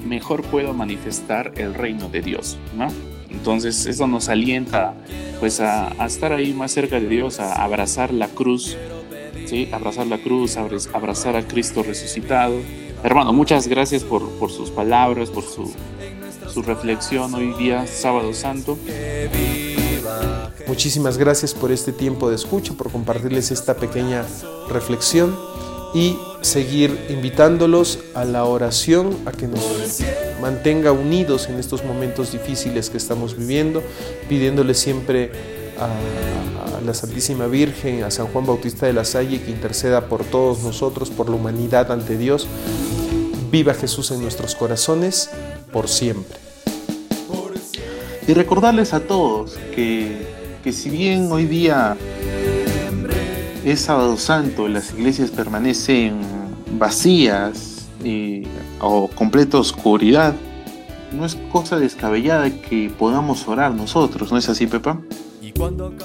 mejor 0.05 0.43
puedo 0.43 0.73
manifestar 0.73 1.51
el 1.57 1.73
reino 1.73 2.07
de 2.07 2.21
Dios, 2.21 2.57
¿no? 2.77 2.87
Entonces 3.29 3.85
eso 3.85 4.07
nos 4.07 4.29
alienta 4.29 4.93
pues 5.39 5.59
a, 5.59 5.89
estar 6.05 6.31
ahí 6.31 6.53
más 6.53 6.71
cerca 6.71 6.99
de 6.99 7.07
Dios, 7.07 7.39
a 7.39 7.63
abrazar 7.63 8.13
la 8.13 8.27
cruz, 8.29 8.77
¿sí? 9.45 9.69
Abrazar 9.73 10.07
la 10.07 10.17
cruz, 10.17 10.57
abrazar 10.57 11.35
a 11.35 11.45
Cristo 11.45 11.83
resucitado. 11.83 12.55
Hermano, 13.03 13.31
muchas 13.33 13.67
gracias 13.67 14.03
por, 14.03 14.27
por 14.31 14.51
sus 14.51 14.71
palabras, 14.71 15.29
por 15.29 15.43
su, 15.43 15.71
su 16.51 16.61
reflexión 16.61 17.33
hoy 17.35 17.53
día, 17.53 17.85
sábado 17.87 18.33
santo. 18.33 18.77
Muchísimas 20.67 21.17
gracias 21.17 21.53
por 21.53 21.71
este 21.71 21.91
tiempo 21.91 22.29
de 22.29 22.35
escucha, 22.35 22.73
por 22.73 22.91
compartirles 22.91 23.51
esta 23.51 23.75
pequeña 23.75 24.25
reflexión 24.69 25.35
y 25.93 26.17
seguir 26.41 27.07
invitándolos 27.09 27.99
a 28.13 28.25
la 28.25 28.43
oración, 28.43 29.15
a 29.25 29.31
que 29.31 29.47
nos 29.47 30.01
mantenga 30.41 30.91
unidos 30.91 31.47
en 31.47 31.55
estos 31.55 31.83
momentos 31.85 32.31
difíciles 32.31 32.89
que 32.89 32.97
estamos 32.97 33.37
viviendo, 33.37 33.81
pidiéndole 34.27 34.73
siempre 34.73 35.31
a, 35.79 35.89
la 36.85 36.93
Santísima 36.93 37.47
Virgen, 37.47 38.03
a 38.03 38.11
San 38.11 38.27
Juan 38.27 38.45
Bautista 38.45 38.85
de 38.85 38.93
la 38.93 39.03
Salle, 39.03 39.41
que 39.41 39.51
interceda 39.51 40.07
por 40.07 40.23
todos 40.23 40.63
nosotros, 40.63 41.09
por 41.09 41.29
la 41.29 41.35
humanidad 41.35 41.91
ante 41.91 42.17
Dios. 42.17 42.47
Viva 43.51 43.73
Jesús 43.73 44.11
en 44.11 44.21
nuestros 44.21 44.55
corazones 44.55 45.29
por 45.71 45.87
siempre. 45.87 46.37
Y 48.27 48.33
recordarles 48.33 48.93
a 48.93 48.99
todos 48.99 49.57
que, 49.73 50.27
que 50.63 50.73
si 50.73 50.89
bien 50.89 51.31
hoy 51.31 51.45
día 51.45 51.95
es 53.63 53.79
sábado 53.81 54.17
santo, 54.17 54.67
las 54.67 54.93
iglesias 54.93 55.31
permanecen 55.31 56.19
vacías 56.77 57.87
o 58.79 59.07
completa 59.09 59.57
oscuridad, 59.57 60.35
no 61.11 61.25
es 61.25 61.35
cosa 61.51 61.77
descabellada 61.79 62.49
que 62.49 62.91
podamos 62.97 63.47
orar 63.47 63.73
nosotros, 63.73 64.31
¿no 64.31 64.37
es 64.37 64.49
así, 64.49 64.67
Pepa? 64.67 64.99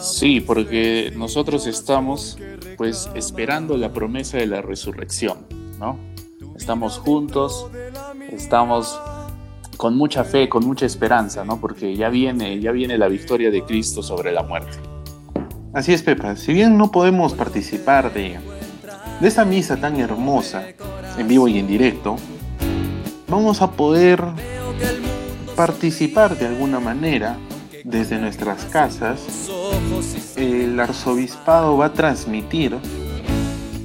Sí, 0.00 0.40
porque 0.40 1.12
nosotros 1.16 1.66
estamos 1.66 2.38
pues 2.76 3.10
esperando 3.14 3.76
la 3.76 3.92
promesa 3.92 4.38
de 4.38 4.46
la 4.46 4.62
resurrección, 4.62 5.38
¿no? 5.78 5.98
Estamos 6.62 6.98
juntos, 6.98 7.66
estamos 8.30 8.96
con 9.76 9.96
mucha 9.96 10.22
fe, 10.22 10.48
con 10.48 10.64
mucha 10.64 10.86
esperanza, 10.86 11.44
¿no? 11.44 11.60
Porque 11.60 11.96
ya 11.96 12.08
viene, 12.08 12.60
ya 12.60 12.70
viene 12.70 12.96
la 12.96 13.08
victoria 13.08 13.50
de 13.50 13.64
Cristo 13.64 14.00
sobre 14.00 14.30
la 14.30 14.44
muerte. 14.44 14.78
Así 15.74 15.92
es, 15.92 16.04
Pepa. 16.04 16.36
Si 16.36 16.52
bien 16.52 16.78
no 16.78 16.92
podemos 16.92 17.32
participar 17.32 18.14
de, 18.14 18.38
de 19.20 19.26
esta 19.26 19.44
misa 19.44 19.78
tan 19.78 19.98
hermosa, 19.98 20.68
en 21.18 21.26
vivo 21.26 21.48
y 21.48 21.58
en 21.58 21.66
directo, 21.66 22.14
vamos 23.26 23.60
a 23.60 23.72
poder 23.72 24.22
participar 25.56 26.38
de 26.38 26.46
alguna 26.46 26.78
manera 26.78 27.38
desde 27.82 28.20
nuestras 28.20 28.66
casas. 28.66 29.50
El 30.36 30.78
arzobispado 30.78 31.76
va 31.76 31.86
a 31.86 31.92
transmitir 31.92 32.78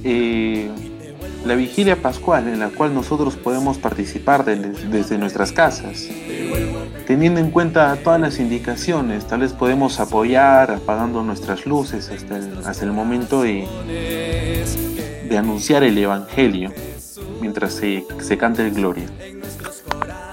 eh, 0.04 0.70
la 1.48 1.56
vigilia 1.56 1.96
pascual 1.96 2.48
en 2.48 2.60
la 2.60 2.70
cual 2.70 2.94
nosotros 2.94 3.36
podemos 3.38 3.78
participar 3.78 4.44
desde 4.44 5.18
nuestras 5.18 5.52
casas. 5.54 6.08
Teniendo 7.08 7.40
en 7.40 7.52
cuenta 7.52 7.96
todas 8.04 8.20
las 8.20 8.38
indicaciones, 8.40 9.26
tal 9.26 9.40
vez 9.40 9.54
podemos 9.54 10.00
apoyar 10.02 10.72
apagando 10.72 11.24
nuestras 11.24 11.66
luces 11.66 12.10
hasta 12.10 12.38
el, 12.38 12.58
hasta 12.66 12.84
el 12.84 12.92
momento 12.92 13.44
de, 13.44 13.66
de 15.30 15.38
anunciar 15.38 15.84
el 15.84 15.98
Evangelio 15.98 16.74
mientras 17.40 17.74
se, 17.74 18.06
se 18.20 18.38
canta 18.38 18.64
el 18.64 18.72
Gloria. 18.72 19.06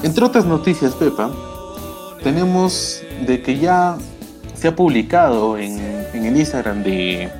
Entre 0.02 0.24
otras 0.24 0.44
noticias, 0.44 0.94
Pepa, 0.94 1.30
tenemos 2.24 3.02
de 3.24 3.40
que 3.40 3.58
ya 3.58 3.96
se 4.54 4.68
ha 4.68 4.74
publicado 4.74 5.58
en, 5.58 5.78
en 6.12 6.24
el 6.24 6.36
Instagram 6.36 6.82
de 6.82 7.30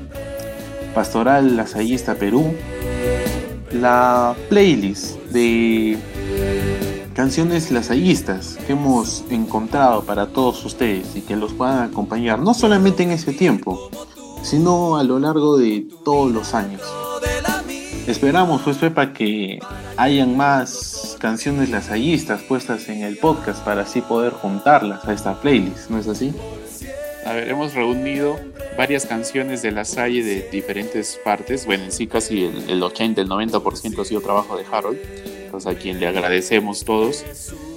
Pastoral 0.95 1.57
Lasallista 1.57 2.15
Perú 2.15 2.55
la 3.75 4.35
playlist 4.49 5.17
de 5.31 5.99
canciones 7.15 7.71
lasallistas 7.71 8.57
que 8.67 8.73
hemos 8.73 9.25
encontrado 9.31 10.05
para 10.05 10.29
todos 10.29 10.65
ustedes 10.65 11.15
y 11.17 11.21
que 11.21 11.37
los 11.37 11.53
puedan 11.53 11.91
acompañar 11.91 12.39
no 12.39 12.55
solamente 12.55 13.03
en 13.03 13.11
ese 13.11 13.33
tiempo, 13.33 13.91
sino 14.43 14.97
a 14.97 15.05
lo 15.05 15.19
largo 15.19 15.57
de 15.57 15.87
todos 16.05 16.33
los 16.33 16.55
años. 16.55 16.83
Esperamos, 18.07 18.61
pues, 18.63 18.77
Pepa, 18.77 19.15
que 19.15 19.59
hayan 19.97 20.37
más 20.37 21.17
canciones 21.19 21.71
lasallistas 21.71 22.43
puestas 22.43 22.89
en 22.91 23.03
el 23.03 23.17
podcast 23.17 23.65
para 23.65 23.83
así 23.83 24.03
poder 24.03 24.33
juntarlas 24.33 25.07
a 25.07 25.13
esta 25.15 25.41
playlist, 25.41 25.89
¿no 25.89 25.99
es 25.99 26.09
así? 26.09 26.35
Ver, 27.33 27.49
hemos 27.49 27.75
reunido 27.75 28.39
varias 28.77 29.07
canciones 29.07 29.63
de 29.63 29.71
La 29.71 29.85
Salle 29.85 30.23
de 30.23 30.49
diferentes 30.51 31.19
partes. 31.25 31.65
Bueno, 31.65 31.85
en 31.85 31.93
sí 31.93 32.07
casi 32.07 32.45
el, 32.45 32.83
80, 32.83 33.21
el 33.21 33.29
90% 33.29 34.01
ha 34.01 34.05
sido 34.05 34.21
trabajo 34.21 34.57
de 34.57 34.65
Harold, 34.71 34.99
pues 35.51 35.67
a 35.67 35.75
quien 35.75 36.01
le 36.01 36.07
agradecemos 36.07 36.85
todos. 36.85 37.25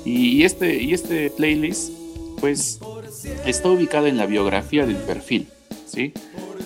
Y, 0.05 0.43
este, 0.43 0.81
y 0.81 0.93
este 0.93 1.29
playlist, 1.29 1.91
pues, 2.39 2.79
está 3.45 3.69
ubicado 3.69 4.07
en 4.07 4.17
la 4.17 4.25
biografía 4.25 4.85
del 4.85 4.97
perfil, 4.97 5.47
¿sí? 5.85 6.13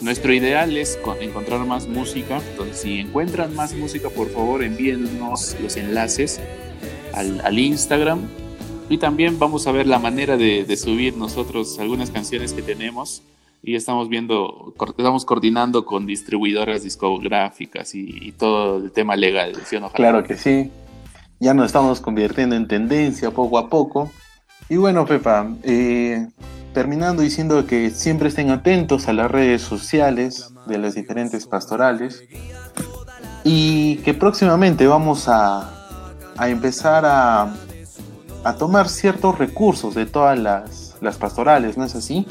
Nuestro 0.02 0.34
ideal 0.34 0.76
es 0.78 0.98
encontrar 1.20 1.60
más 1.66 1.88
música, 1.88 2.42
entonces 2.52 2.78
si 2.78 3.00
encuentran 3.00 3.56
más 3.56 3.74
música, 3.74 4.10
por 4.10 4.30
favor 4.30 4.64
envíennos 4.64 5.56
los 5.62 5.78
enlaces 5.78 6.40
al, 7.14 7.40
al 7.42 7.60
Instagram 7.60 8.28
y 8.92 8.98
también 8.98 9.40
vamos 9.40 9.68
a 9.68 9.72
ver 9.72 9.88
la 9.88 10.00
manera 10.00 10.36
de, 10.36 10.66
de 10.66 10.78
subir 10.78 11.16
nosotros 11.16 11.80
algunas 11.80 12.12
canciones 12.12 12.52
que 12.52 12.62
tenemos 12.62 13.24
y 13.64 13.76
estamos 13.76 14.10
viendo, 14.10 14.74
estamos 14.98 15.24
coordinando 15.24 15.86
con 15.86 16.06
distribuidoras 16.06 16.84
discográficas 16.84 17.96
y, 17.96 18.34
todo 18.34 18.78
el 18.78 18.92
tema 18.92 19.16
legal, 19.16 19.56
¿sí 19.66 19.78
Claro 19.94 20.24
que 20.24 20.36
sí. 20.36 20.72
Ya 21.40 21.54
nos 21.54 21.68
estamos 21.68 22.02
convirtiendo 22.02 22.56
en 22.56 22.68
tendencia 22.68 23.32
poco 23.32 23.58
a 23.60 23.70
poco. 23.70 24.12
Y 24.68 24.76
bueno, 24.76 25.06
Pepa, 25.06 25.50
eh, 25.64 26.28
terminando 26.74 27.22
diciendo 27.22 27.66
que 27.66 27.92
siempre 27.92 28.30
estén 28.30 28.50
atentos 28.50 29.08
a 29.08 29.14
las 29.14 29.32
redes 29.32 29.62
sociales 29.62 30.54
de 30.66 30.78
las 30.78 30.96
diferentes 30.96 31.46
pastorales 31.48 32.24
y 33.44 33.98
que 33.98 34.14
próximamente 34.14 34.86
vamos 34.86 35.28
a, 35.28 35.72
a 36.36 36.50
empezar 36.50 37.06
a, 37.06 37.54
a, 38.44 38.56
tomar 38.56 38.90
ciertos 38.90 39.38
recursos 39.38 39.96
de 39.96 40.06
todas 40.06 40.38
las, 40.38 40.96
las 41.02 41.18
pastorales, 41.18 41.78
¿no 41.78 41.86
es 41.86 41.96
así? 41.96 42.26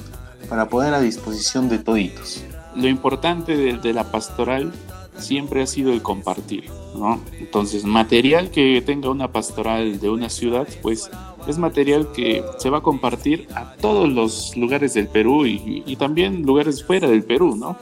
para 0.50 0.68
poner 0.68 0.92
a 0.92 1.00
disposición 1.00 1.68
de 1.68 1.78
toditos. 1.78 2.42
Lo 2.74 2.88
importante 2.88 3.56
de, 3.56 3.92
la 3.92 4.04
pastoral 4.10 4.72
siempre 5.16 5.62
ha 5.62 5.66
sido 5.66 5.92
el 5.92 6.02
compartir, 6.02 6.68
¿no? 6.96 7.20
Entonces, 7.38 7.84
material 7.84 8.50
que 8.50 8.82
tenga 8.84 9.10
una 9.10 9.32
pastoral 9.32 10.00
de 10.00 10.10
una 10.10 10.28
ciudad, 10.28 10.66
pues 10.82 11.08
es 11.46 11.56
material 11.56 12.10
que 12.12 12.44
se 12.58 12.68
va 12.68 12.78
a 12.78 12.82
compartir 12.82 13.48
a 13.54 13.74
todos 13.76 14.08
los 14.08 14.56
lugares 14.56 14.94
del 14.94 15.08
Perú 15.08 15.46
y, 15.46 15.82
y, 15.86 15.96
también 15.96 16.42
lugares 16.42 16.84
fuera 16.84 17.08
del 17.08 17.22
Perú, 17.22 17.56
¿no? 17.56 17.76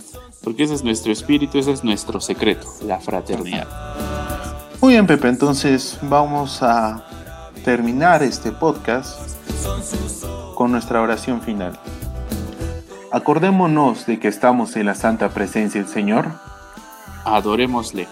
Porque 0.45 0.65
ese 0.65 0.75
es 0.75 0.85
nuestro 0.85 1.13
espíritu, 1.13 1.59
ese 1.59 1.73
es 1.73 1.85
nuestro 1.85 2.21
secreto, 2.21 2.67
la 2.87 3.01
fraternidad. 3.01 3.67
Muy 4.81 4.93
bien, 4.93 5.07
Pepe, 5.07 5.29
entonces 5.29 5.99
vamos 6.03 6.63
a 6.63 7.05
terminar 7.69 8.23
este 8.23 8.51
podcast 8.51 9.21
con 10.55 10.73
nuestra 10.73 11.03
oración 11.03 11.43
final. 11.43 11.79
Acordémonos 13.13 14.07
de 14.07 14.19
que 14.19 14.29
estamos 14.29 14.75
en 14.77 14.87
la 14.87 14.95
santa 14.95 15.29
presencia 15.35 15.79
del 15.83 15.91
Señor. 15.91 16.31
Adorémosle. 17.27 18.09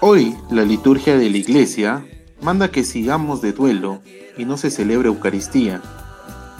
Hoy 0.00 0.36
la 0.50 0.64
liturgia 0.64 1.16
de 1.16 1.30
la 1.30 1.36
iglesia 1.36 2.04
manda 2.42 2.72
que 2.72 2.82
sigamos 2.82 3.40
de 3.42 3.52
duelo 3.52 4.00
y 4.36 4.44
no 4.44 4.56
se 4.56 4.72
celebre 4.72 5.06
Eucaristía. 5.06 5.80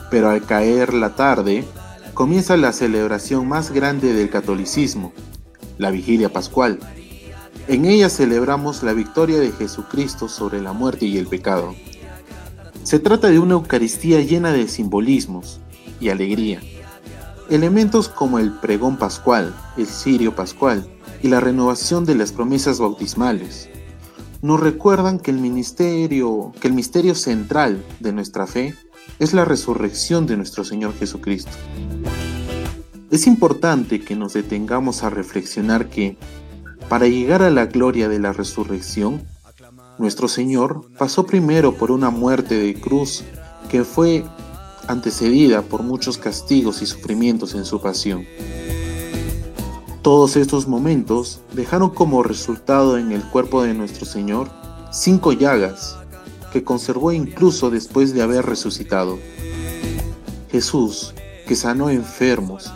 Pero 0.08 0.30
al 0.30 0.46
caer 0.46 0.94
la 0.94 1.16
tarde, 1.16 1.64
comienza 2.14 2.56
la 2.56 2.72
celebración 2.72 3.48
más 3.48 3.72
grande 3.72 4.14
del 4.14 4.30
catolicismo, 4.30 5.12
la 5.78 5.90
vigilia 5.90 6.28
pascual. 6.28 6.78
En 7.66 7.84
ella 7.84 8.08
celebramos 8.08 8.82
la 8.82 8.92
victoria 8.92 9.38
de 9.38 9.52
Jesucristo 9.52 10.28
sobre 10.28 10.62
la 10.62 10.72
muerte 10.72 11.06
y 11.06 11.18
el 11.18 11.26
pecado. 11.26 11.74
Se 12.82 12.98
trata 12.98 13.28
de 13.28 13.38
una 13.38 13.54
Eucaristía 13.54 14.20
llena 14.20 14.52
de 14.52 14.68
simbolismos 14.68 15.60
y 16.00 16.08
alegría 16.10 16.60
Elementos 17.50 18.08
como 18.08 18.38
el 18.38 18.52
pregón 18.52 18.98
pascual, 18.98 19.54
el 19.78 19.86
cirio 19.86 20.34
pascual 20.34 20.86
y 21.22 21.28
la 21.28 21.40
renovación 21.40 22.04
de 22.04 22.14
las 22.14 22.30
promesas 22.30 22.78
bautismales 22.78 23.70
nos 24.40 24.60
recuerdan 24.60 25.18
que 25.18 25.32
el 25.32 25.38
ministerio, 25.38 26.52
que 26.60 26.68
el 26.68 26.74
misterio 26.74 27.16
central 27.16 27.84
de 27.98 28.12
nuestra 28.12 28.46
fe 28.46 28.74
es 29.18 29.32
la 29.32 29.44
resurrección 29.44 30.26
de 30.26 30.36
nuestro 30.36 30.62
Señor 30.62 30.94
Jesucristo. 30.94 31.50
Es 33.10 33.26
importante 33.26 34.00
que 34.00 34.14
nos 34.14 34.34
detengamos 34.34 35.02
a 35.02 35.10
reflexionar 35.10 35.88
que 35.88 36.16
para 36.88 37.06
llegar 37.06 37.42
a 37.42 37.50
la 37.50 37.66
gloria 37.66 38.08
de 38.08 38.18
la 38.18 38.32
resurrección, 38.32 39.22
nuestro 39.98 40.28
Señor 40.28 40.86
pasó 40.96 41.26
primero 41.26 41.74
por 41.74 41.90
una 41.90 42.10
muerte 42.10 42.54
de 42.54 42.80
cruz 42.80 43.24
que 43.68 43.84
fue 43.84 44.24
antecedida 44.86 45.62
por 45.62 45.82
muchos 45.82 46.16
castigos 46.16 46.80
y 46.80 46.86
sufrimientos 46.86 47.54
en 47.54 47.64
su 47.64 47.80
pasión. 47.80 48.24
Todos 50.02 50.36
estos 50.36 50.66
momentos 50.66 51.40
dejaron 51.52 51.90
como 51.90 52.22
resultado 52.22 52.96
en 52.96 53.12
el 53.12 53.22
cuerpo 53.22 53.62
de 53.62 53.74
nuestro 53.74 54.06
Señor 54.06 54.48
cinco 54.90 55.32
llagas 55.32 55.96
que 56.52 56.64
conservó 56.64 57.12
incluso 57.12 57.68
después 57.68 58.14
de 58.14 58.22
haber 58.22 58.46
resucitado. 58.46 59.18
Jesús, 60.50 61.12
que 61.46 61.54
sanó 61.54 61.90
enfermos 61.90 62.72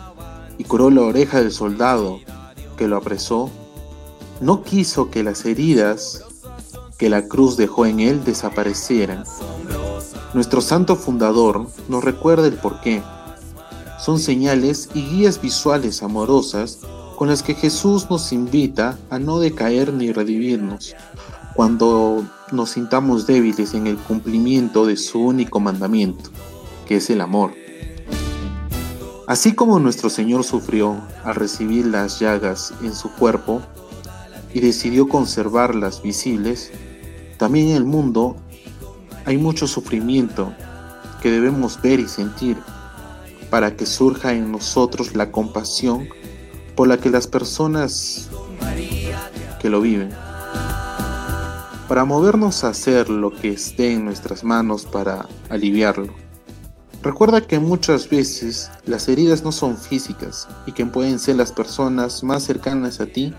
y 0.59 0.65
curó 0.65 0.91
la 0.91 1.01
oreja 1.01 1.39
del 1.39 1.51
soldado 1.51 2.19
que 2.77 2.87
lo 2.87 2.97
apresó, 2.97 3.49
no 4.43 4.61
quiso 4.61 5.09
que 5.09 5.23
las 5.23 5.45
heridas 5.45 6.23
que 6.97 7.09
la 7.09 7.27
cruz 7.27 7.57
dejó 7.57 7.85
en 7.85 7.99
él 7.99 8.23
desaparecieran. 8.23 9.23
Nuestro 10.33 10.61
santo 10.61 10.95
fundador 10.95 11.67
nos 11.87 12.03
recuerda 12.03 12.47
el 12.47 12.55
porqué. 12.55 13.01
Son 13.99 14.19
señales 14.19 14.89
y 14.93 15.01
guías 15.01 15.41
visuales 15.41 16.03
amorosas 16.03 16.79
con 17.17 17.29
las 17.29 17.41
que 17.41 17.55
Jesús 17.55 18.09
nos 18.09 18.33
invita 18.33 18.97
a 19.09 19.17
no 19.17 19.39
decaer 19.39 19.93
ni 19.93 20.11
redimirnos 20.11 20.93
cuando 21.55 22.25
nos 22.51 22.71
sintamos 22.71 23.27
débiles 23.27 23.73
en 23.73 23.87
el 23.87 23.97
cumplimiento 23.97 24.85
de 24.85 24.97
su 24.97 25.19
único 25.19 25.59
mandamiento, 25.59 26.31
que 26.87 26.97
es 26.97 27.09
el 27.09 27.21
amor. 27.21 27.53
Así 29.27 29.53
como 29.53 29.79
nuestro 29.79 30.09
Señor 30.09 30.43
sufrió 30.43 31.01
al 31.23 31.35
recibir 31.35 31.85
las 31.85 32.19
llagas 32.19 32.73
en 32.81 32.93
su 32.93 33.09
cuerpo 33.11 33.61
y 34.53 34.59
decidió 34.59 35.07
conservarlas 35.07 36.01
visibles, 36.01 36.71
también 37.37 37.69
en 37.69 37.77
el 37.77 37.85
mundo 37.85 38.37
hay 39.25 39.37
mucho 39.37 39.67
sufrimiento 39.67 40.53
que 41.21 41.31
debemos 41.31 41.81
ver 41.81 41.99
y 41.99 42.07
sentir 42.07 42.57
para 43.49 43.75
que 43.75 43.85
surja 43.85 44.33
en 44.33 44.51
nosotros 44.51 45.15
la 45.15 45.31
compasión 45.31 46.07
por 46.75 46.87
la 46.87 46.97
que 46.97 47.09
las 47.09 47.27
personas 47.27 48.29
que 49.61 49.69
lo 49.69 49.81
viven. 49.81 50.09
Para 51.87 52.05
movernos 52.05 52.63
a 52.63 52.69
hacer 52.69 53.09
lo 53.09 53.31
que 53.31 53.49
esté 53.49 53.93
en 53.93 54.05
nuestras 54.05 54.43
manos 54.43 54.85
para 54.85 55.27
aliviarlo. 55.49 56.13
Recuerda 57.03 57.41
que 57.41 57.59
muchas 57.59 58.09
veces 58.09 58.71
las 58.85 59.07
heridas 59.09 59.43
no 59.43 59.51
son 59.51 59.77
físicas 59.77 60.47
y 60.65 60.71
que 60.71 60.85
pueden 60.85 61.19
ser 61.19 61.35
las 61.35 61.51
personas 61.51 62.23
más 62.23 62.43
cercanas 62.43 63.01
a 63.01 63.05
ti 63.05 63.33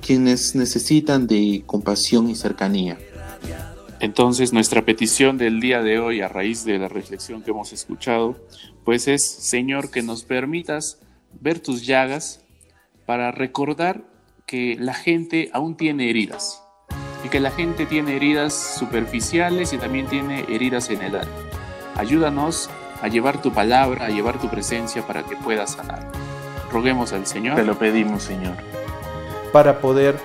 quienes 0.00 0.54
necesitan 0.54 1.26
de 1.26 1.62
compasión 1.66 2.28
y 2.28 2.34
cercanía. 2.34 2.98
Entonces 4.00 4.52
nuestra 4.52 4.84
petición 4.84 5.36
del 5.36 5.60
día 5.60 5.82
de 5.82 5.98
hoy 5.98 6.22
a 6.22 6.28
raíz 6.28 6.64
de 6.64 6.78
la 6.78 6.88
reflexión 6.88 7.42
que 7.42 7.50
hemos 7.50 7.72
escuchado, 7.72 8.36
pues 8.84 9.08
es, 9.08 9.24
Señor, 9.24 9.90
que 9.90 10.02
nos 10.02 10.24
permitas 10.24 10.98
ver 11.38 11.60
tus 11.60 11.86
llagas 11.86 12.40
para 13.04 13.30
recordar 13.30 14.04
que 14.46 14.76
la 14.78 14.94
gente 14.94 15.50
aún 15.52 15.76
tiene 15.76 16.08
heridas 16.08 16.62
y 17.24 17.28
que 17.28 17.40
la 17.40 17.50
gente 17.50 17.84
tiene 17.84 18.16
heridas 18.16 18.76
superficiales 18.78 19.72
y 19.74 19.78
también 19.78 20.06
tiene 20.06 20.46
heridas 20.48 20.88
en 20.90 21.02
el 21.02 21.16
alma. 21.16 21.34
Ayúdanos 21.94 22.70
a 23.02 23.08
llevar 23.08 23.42
tu 23.42 23.52
palabra, 23.52 24.06
a 24.06 24.08
llevar 24.08 24.40
tu 24.40 24.48
presencia 24.48 25.06
para 25.06 25.24
que 25.24 25.36
puedas 25.36 25.72
sanar. 25.72 26.10
Roguemos 26.72 27.12
al 27.12 27.26
Señor. 27.26 27.56
Te 27.56 27.64
lo 27.64 27.78
pedimos, 27.78 28.22
Señor. 28.22 28.54
Para 29.52 29.80
poder 29.80 30.16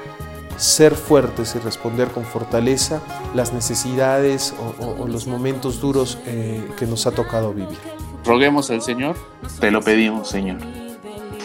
ser 0.57 0.95
fuertes 0.95 1.55
y 1.55 1.59
responder 1.59 2.09
con 2.09 2.23
fortaleza 2.23 3.01
las 3.33 3.53
necesidades 3.53 4.53
o, 4.79 5.03
o 5.03 5.07
los 5.07 5.27
momentos 5.27 5.81
duros 5.81 6.17
eh, 6.25 6.65
que 6.77 6.85
nos 6.85 7.07
ha 7.07 7.11
tocado 7.11 7.53
vivir. 7.53 7.77
Roguemos 8.25 8.71
al 8.71 8.81
Señor. 8.81 9.15
Te 9.59 9.69
lo 9.69 9.81
pedimos, 9.81 10.29
Señor. 10.29 10.57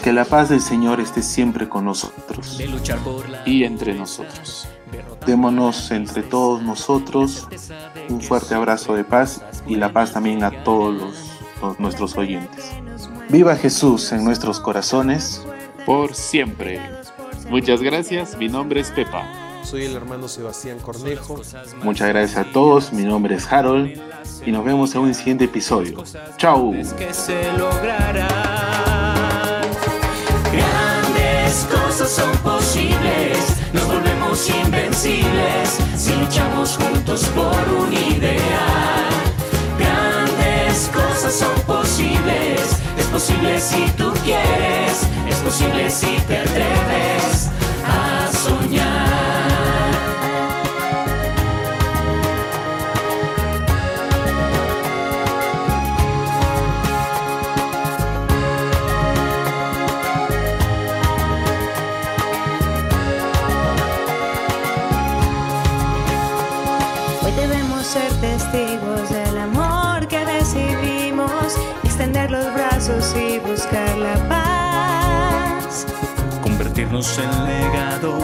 Que 0.03 0.11
la 0.13 0.25
paz 0.25 0.49
del 0.49 0.61
Señor 0.61 0.99
esté 0.99 1.21
siempre 1.21 1.69
con 1.69 1.85
nosotros. 1.85 2.59
Y 3.45 3.63
entre 3.63 3.93
nosotros. 3.93 4.67
Démonos 5.27 5.91
entre 5.91 6.23
todos 6.23 6.63
nosotros 6.63 7.47
un 8.09 8.19
fuerte 8.19 8.55
abrazo 8.55 8.95
de 8.95 9.03
paz 9.03 9.43
y 9.67 9.75
la 9.75 9.93
paz 9.93 10.11
también 10.13 10.43
a 10.43 10.63
todos 10.63 10.95
los, 10.95 11.15
los, 11.61 11.79
nuestros 11.79 12.17
oyentes. 12.17 12.71
Viva 13.29 13.55
Jesús 13.55 14.11
en 14.11 14.23
nuestros 14.25 14.59
corazones. 14.59 15.45
Por 15.85 16.15
siempre. 16.15 16.81
Muchas 17.51 17.81
gracias, 17.81 18.37
mi 18.37 18.47
nombre 18.47 18.79
es 18.79 18.91
Pepa. 18.91 19.25
Soy 19.61 19.83
el 19.83 19.93
hermano 19.93 20.29
Sebastián 20.29 20.79
Cornejo. 20.79 21.41
Muchas 21.83 22.07
gracias 22.07 22.47
a 22.47 22.49
todos, 22.49 22.93
mi 22.93 23.03
nombre 23.03 23.35
es 23.35 23.51
Harold 23.51 23.99
y 24.45 24.51
nos 24.53 24.63
vemos 24.63 24.95
en 24.95 25.01
un 25.01 25.13
siguiente 25.13 25.43
episodio. 25.43 26.01
¡Chao! 26.37 26.71
que 26.97 27.13
se 27.13 27.51
lograrán. 27.57 28.29
Grandes 30.49 31.67
cosas 31.69 32.09
son 32.09 32.31
posibles, 32.37 33.57
nos 33.73 33.85
volvemos 33.85 34.49
invencibles 34.49 35.77
si 35.97 36.15
luchamos 36.15 36.77
juntos 36.77 37.25
por 37.35 37.83
un 37.83 37.91
ideal. 37.91 39.11
Grandes 39.77 40.89
cosas 40.93 41.33
son 41.33 41.53
posibles, 41.67 42.61
es 42.97 43.05
posible 43.07 43.59
si 43.59 43.91
tú 43.97 44.13
quieres, 44.23 45.05
es 45.27 45.35
posible 45.43 45.89
si 45.89 46.15
te 46.29 46.37
atreves 46.37 46.70
Convertirnos 77.01 77.17
en 77.17 77.45
legado, 77.45 78.19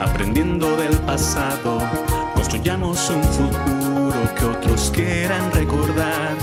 aprendiendo 0.00 0.76
del 0.76 0.96
pasado, 0.98 1.80
construyamos 2.32 3.10
un 3.10 3.24
futuro 3.24 4.34
que 4.36 4.44
otros 4.44 4.92
quieran 4.94 5.50
recordar. 5.50 6.36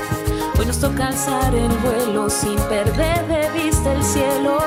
Hoy 0.59 0.65
nos 0.65 0.79
toca 0.81 1.07
alzar 1.07 1.55
el 1.55 1.71
vuelo 1.77 2.29
sin 2.29 2.57
perder 2.67 3.25
de 3.27 3.49
vista 3.51 3.93
el 3.93 4.03
cielo 4.03 4.57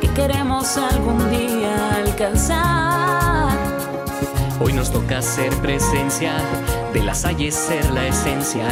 que 0.00 0.08
queremos 0.14 0.76
algún 0.76 1.30
día 1.30 1.94
alcanzar. 1.94 3.56
Hoy 4.58 4.72
nos 4.72 4.90
toca 4.90 5.22
ser 5.22 5.54
presencia, 5.58 6.32
de 6.92 7.02
las 7.04 7.22
calles 7.22 7.54
ser 7.54 7.88
la 7.92 8.08
esencia, 8.08 8.66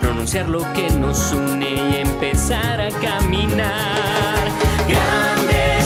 pronunciar 0.00 0.48
lo 0.48 0.60
que 0.72 0.88
nos 0.90 1.32
une 1.32 1.68
y 1.68 1.96
empezar 1.96 2.80
a 2.80 2.90
caminar. 2.90 4.29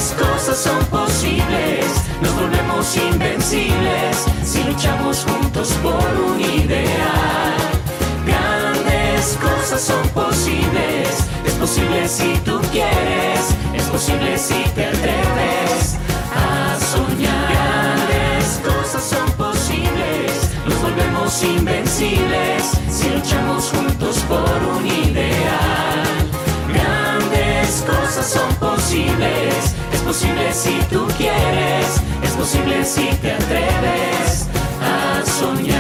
Grandes 0.04 0.28
cosas 0.28 0.58
son 0.58 0.84
posibles, 0.86 1.86
nos 2.20 2.34
volvemos 2.34 2.94
invencibles 2.94 4.26
si 4.44 4.62
luchamos 4.64 5.24
juntos 5.24 5.68
por 5.82 6.04
un 6.26 6.38
ideal. 6.38 7.56
Grandes 8.26 9.38
cosas 9.40 9.80
son 9.80 10.06
posibles, 10.10 11.08
es 11.46 11.52
posible 11.54 12.06
si 12.06 12.34
tú 12.44 12.60
quieres, 12.70 13.54
es 13.72 13.84
posible 13.84 14.36
si 14.36 14.62
te 14.74 14.88
atreves 14.88 15.96
a 16.36 16.78
soñar. 16.92 17.48
Grandes 17.48 18.60
cosas 18.62 19.04
son 19.04 19.32
posibles, 19.32 20.50
nos 20.66 20.82
volvemos 20.82 21.42
invencibles 21.42 22.72
si 22.90 23.08
luchamos 23.08 23.70
juntos 23.70 24.18
por 24.28 24.76
un 24.76 24.86
ideal. 24.86 26.04
Grandes 26.68 27.84
cosas 27.86 28.26
son 28.28 28.54
posibles, 28.56 29.54
es 29.54 29.83
posible 30.04 30.52
si 30.52 30.78
tú 30.90 31.06
quieres, 31.16 32.02
es 32.22 32.30
posible 32.32 32.84
si 32.84 33.06
te 33.22 33.32
atreves 33.32 34.46
a 34.80 35.24
soñar. 35.26 35.73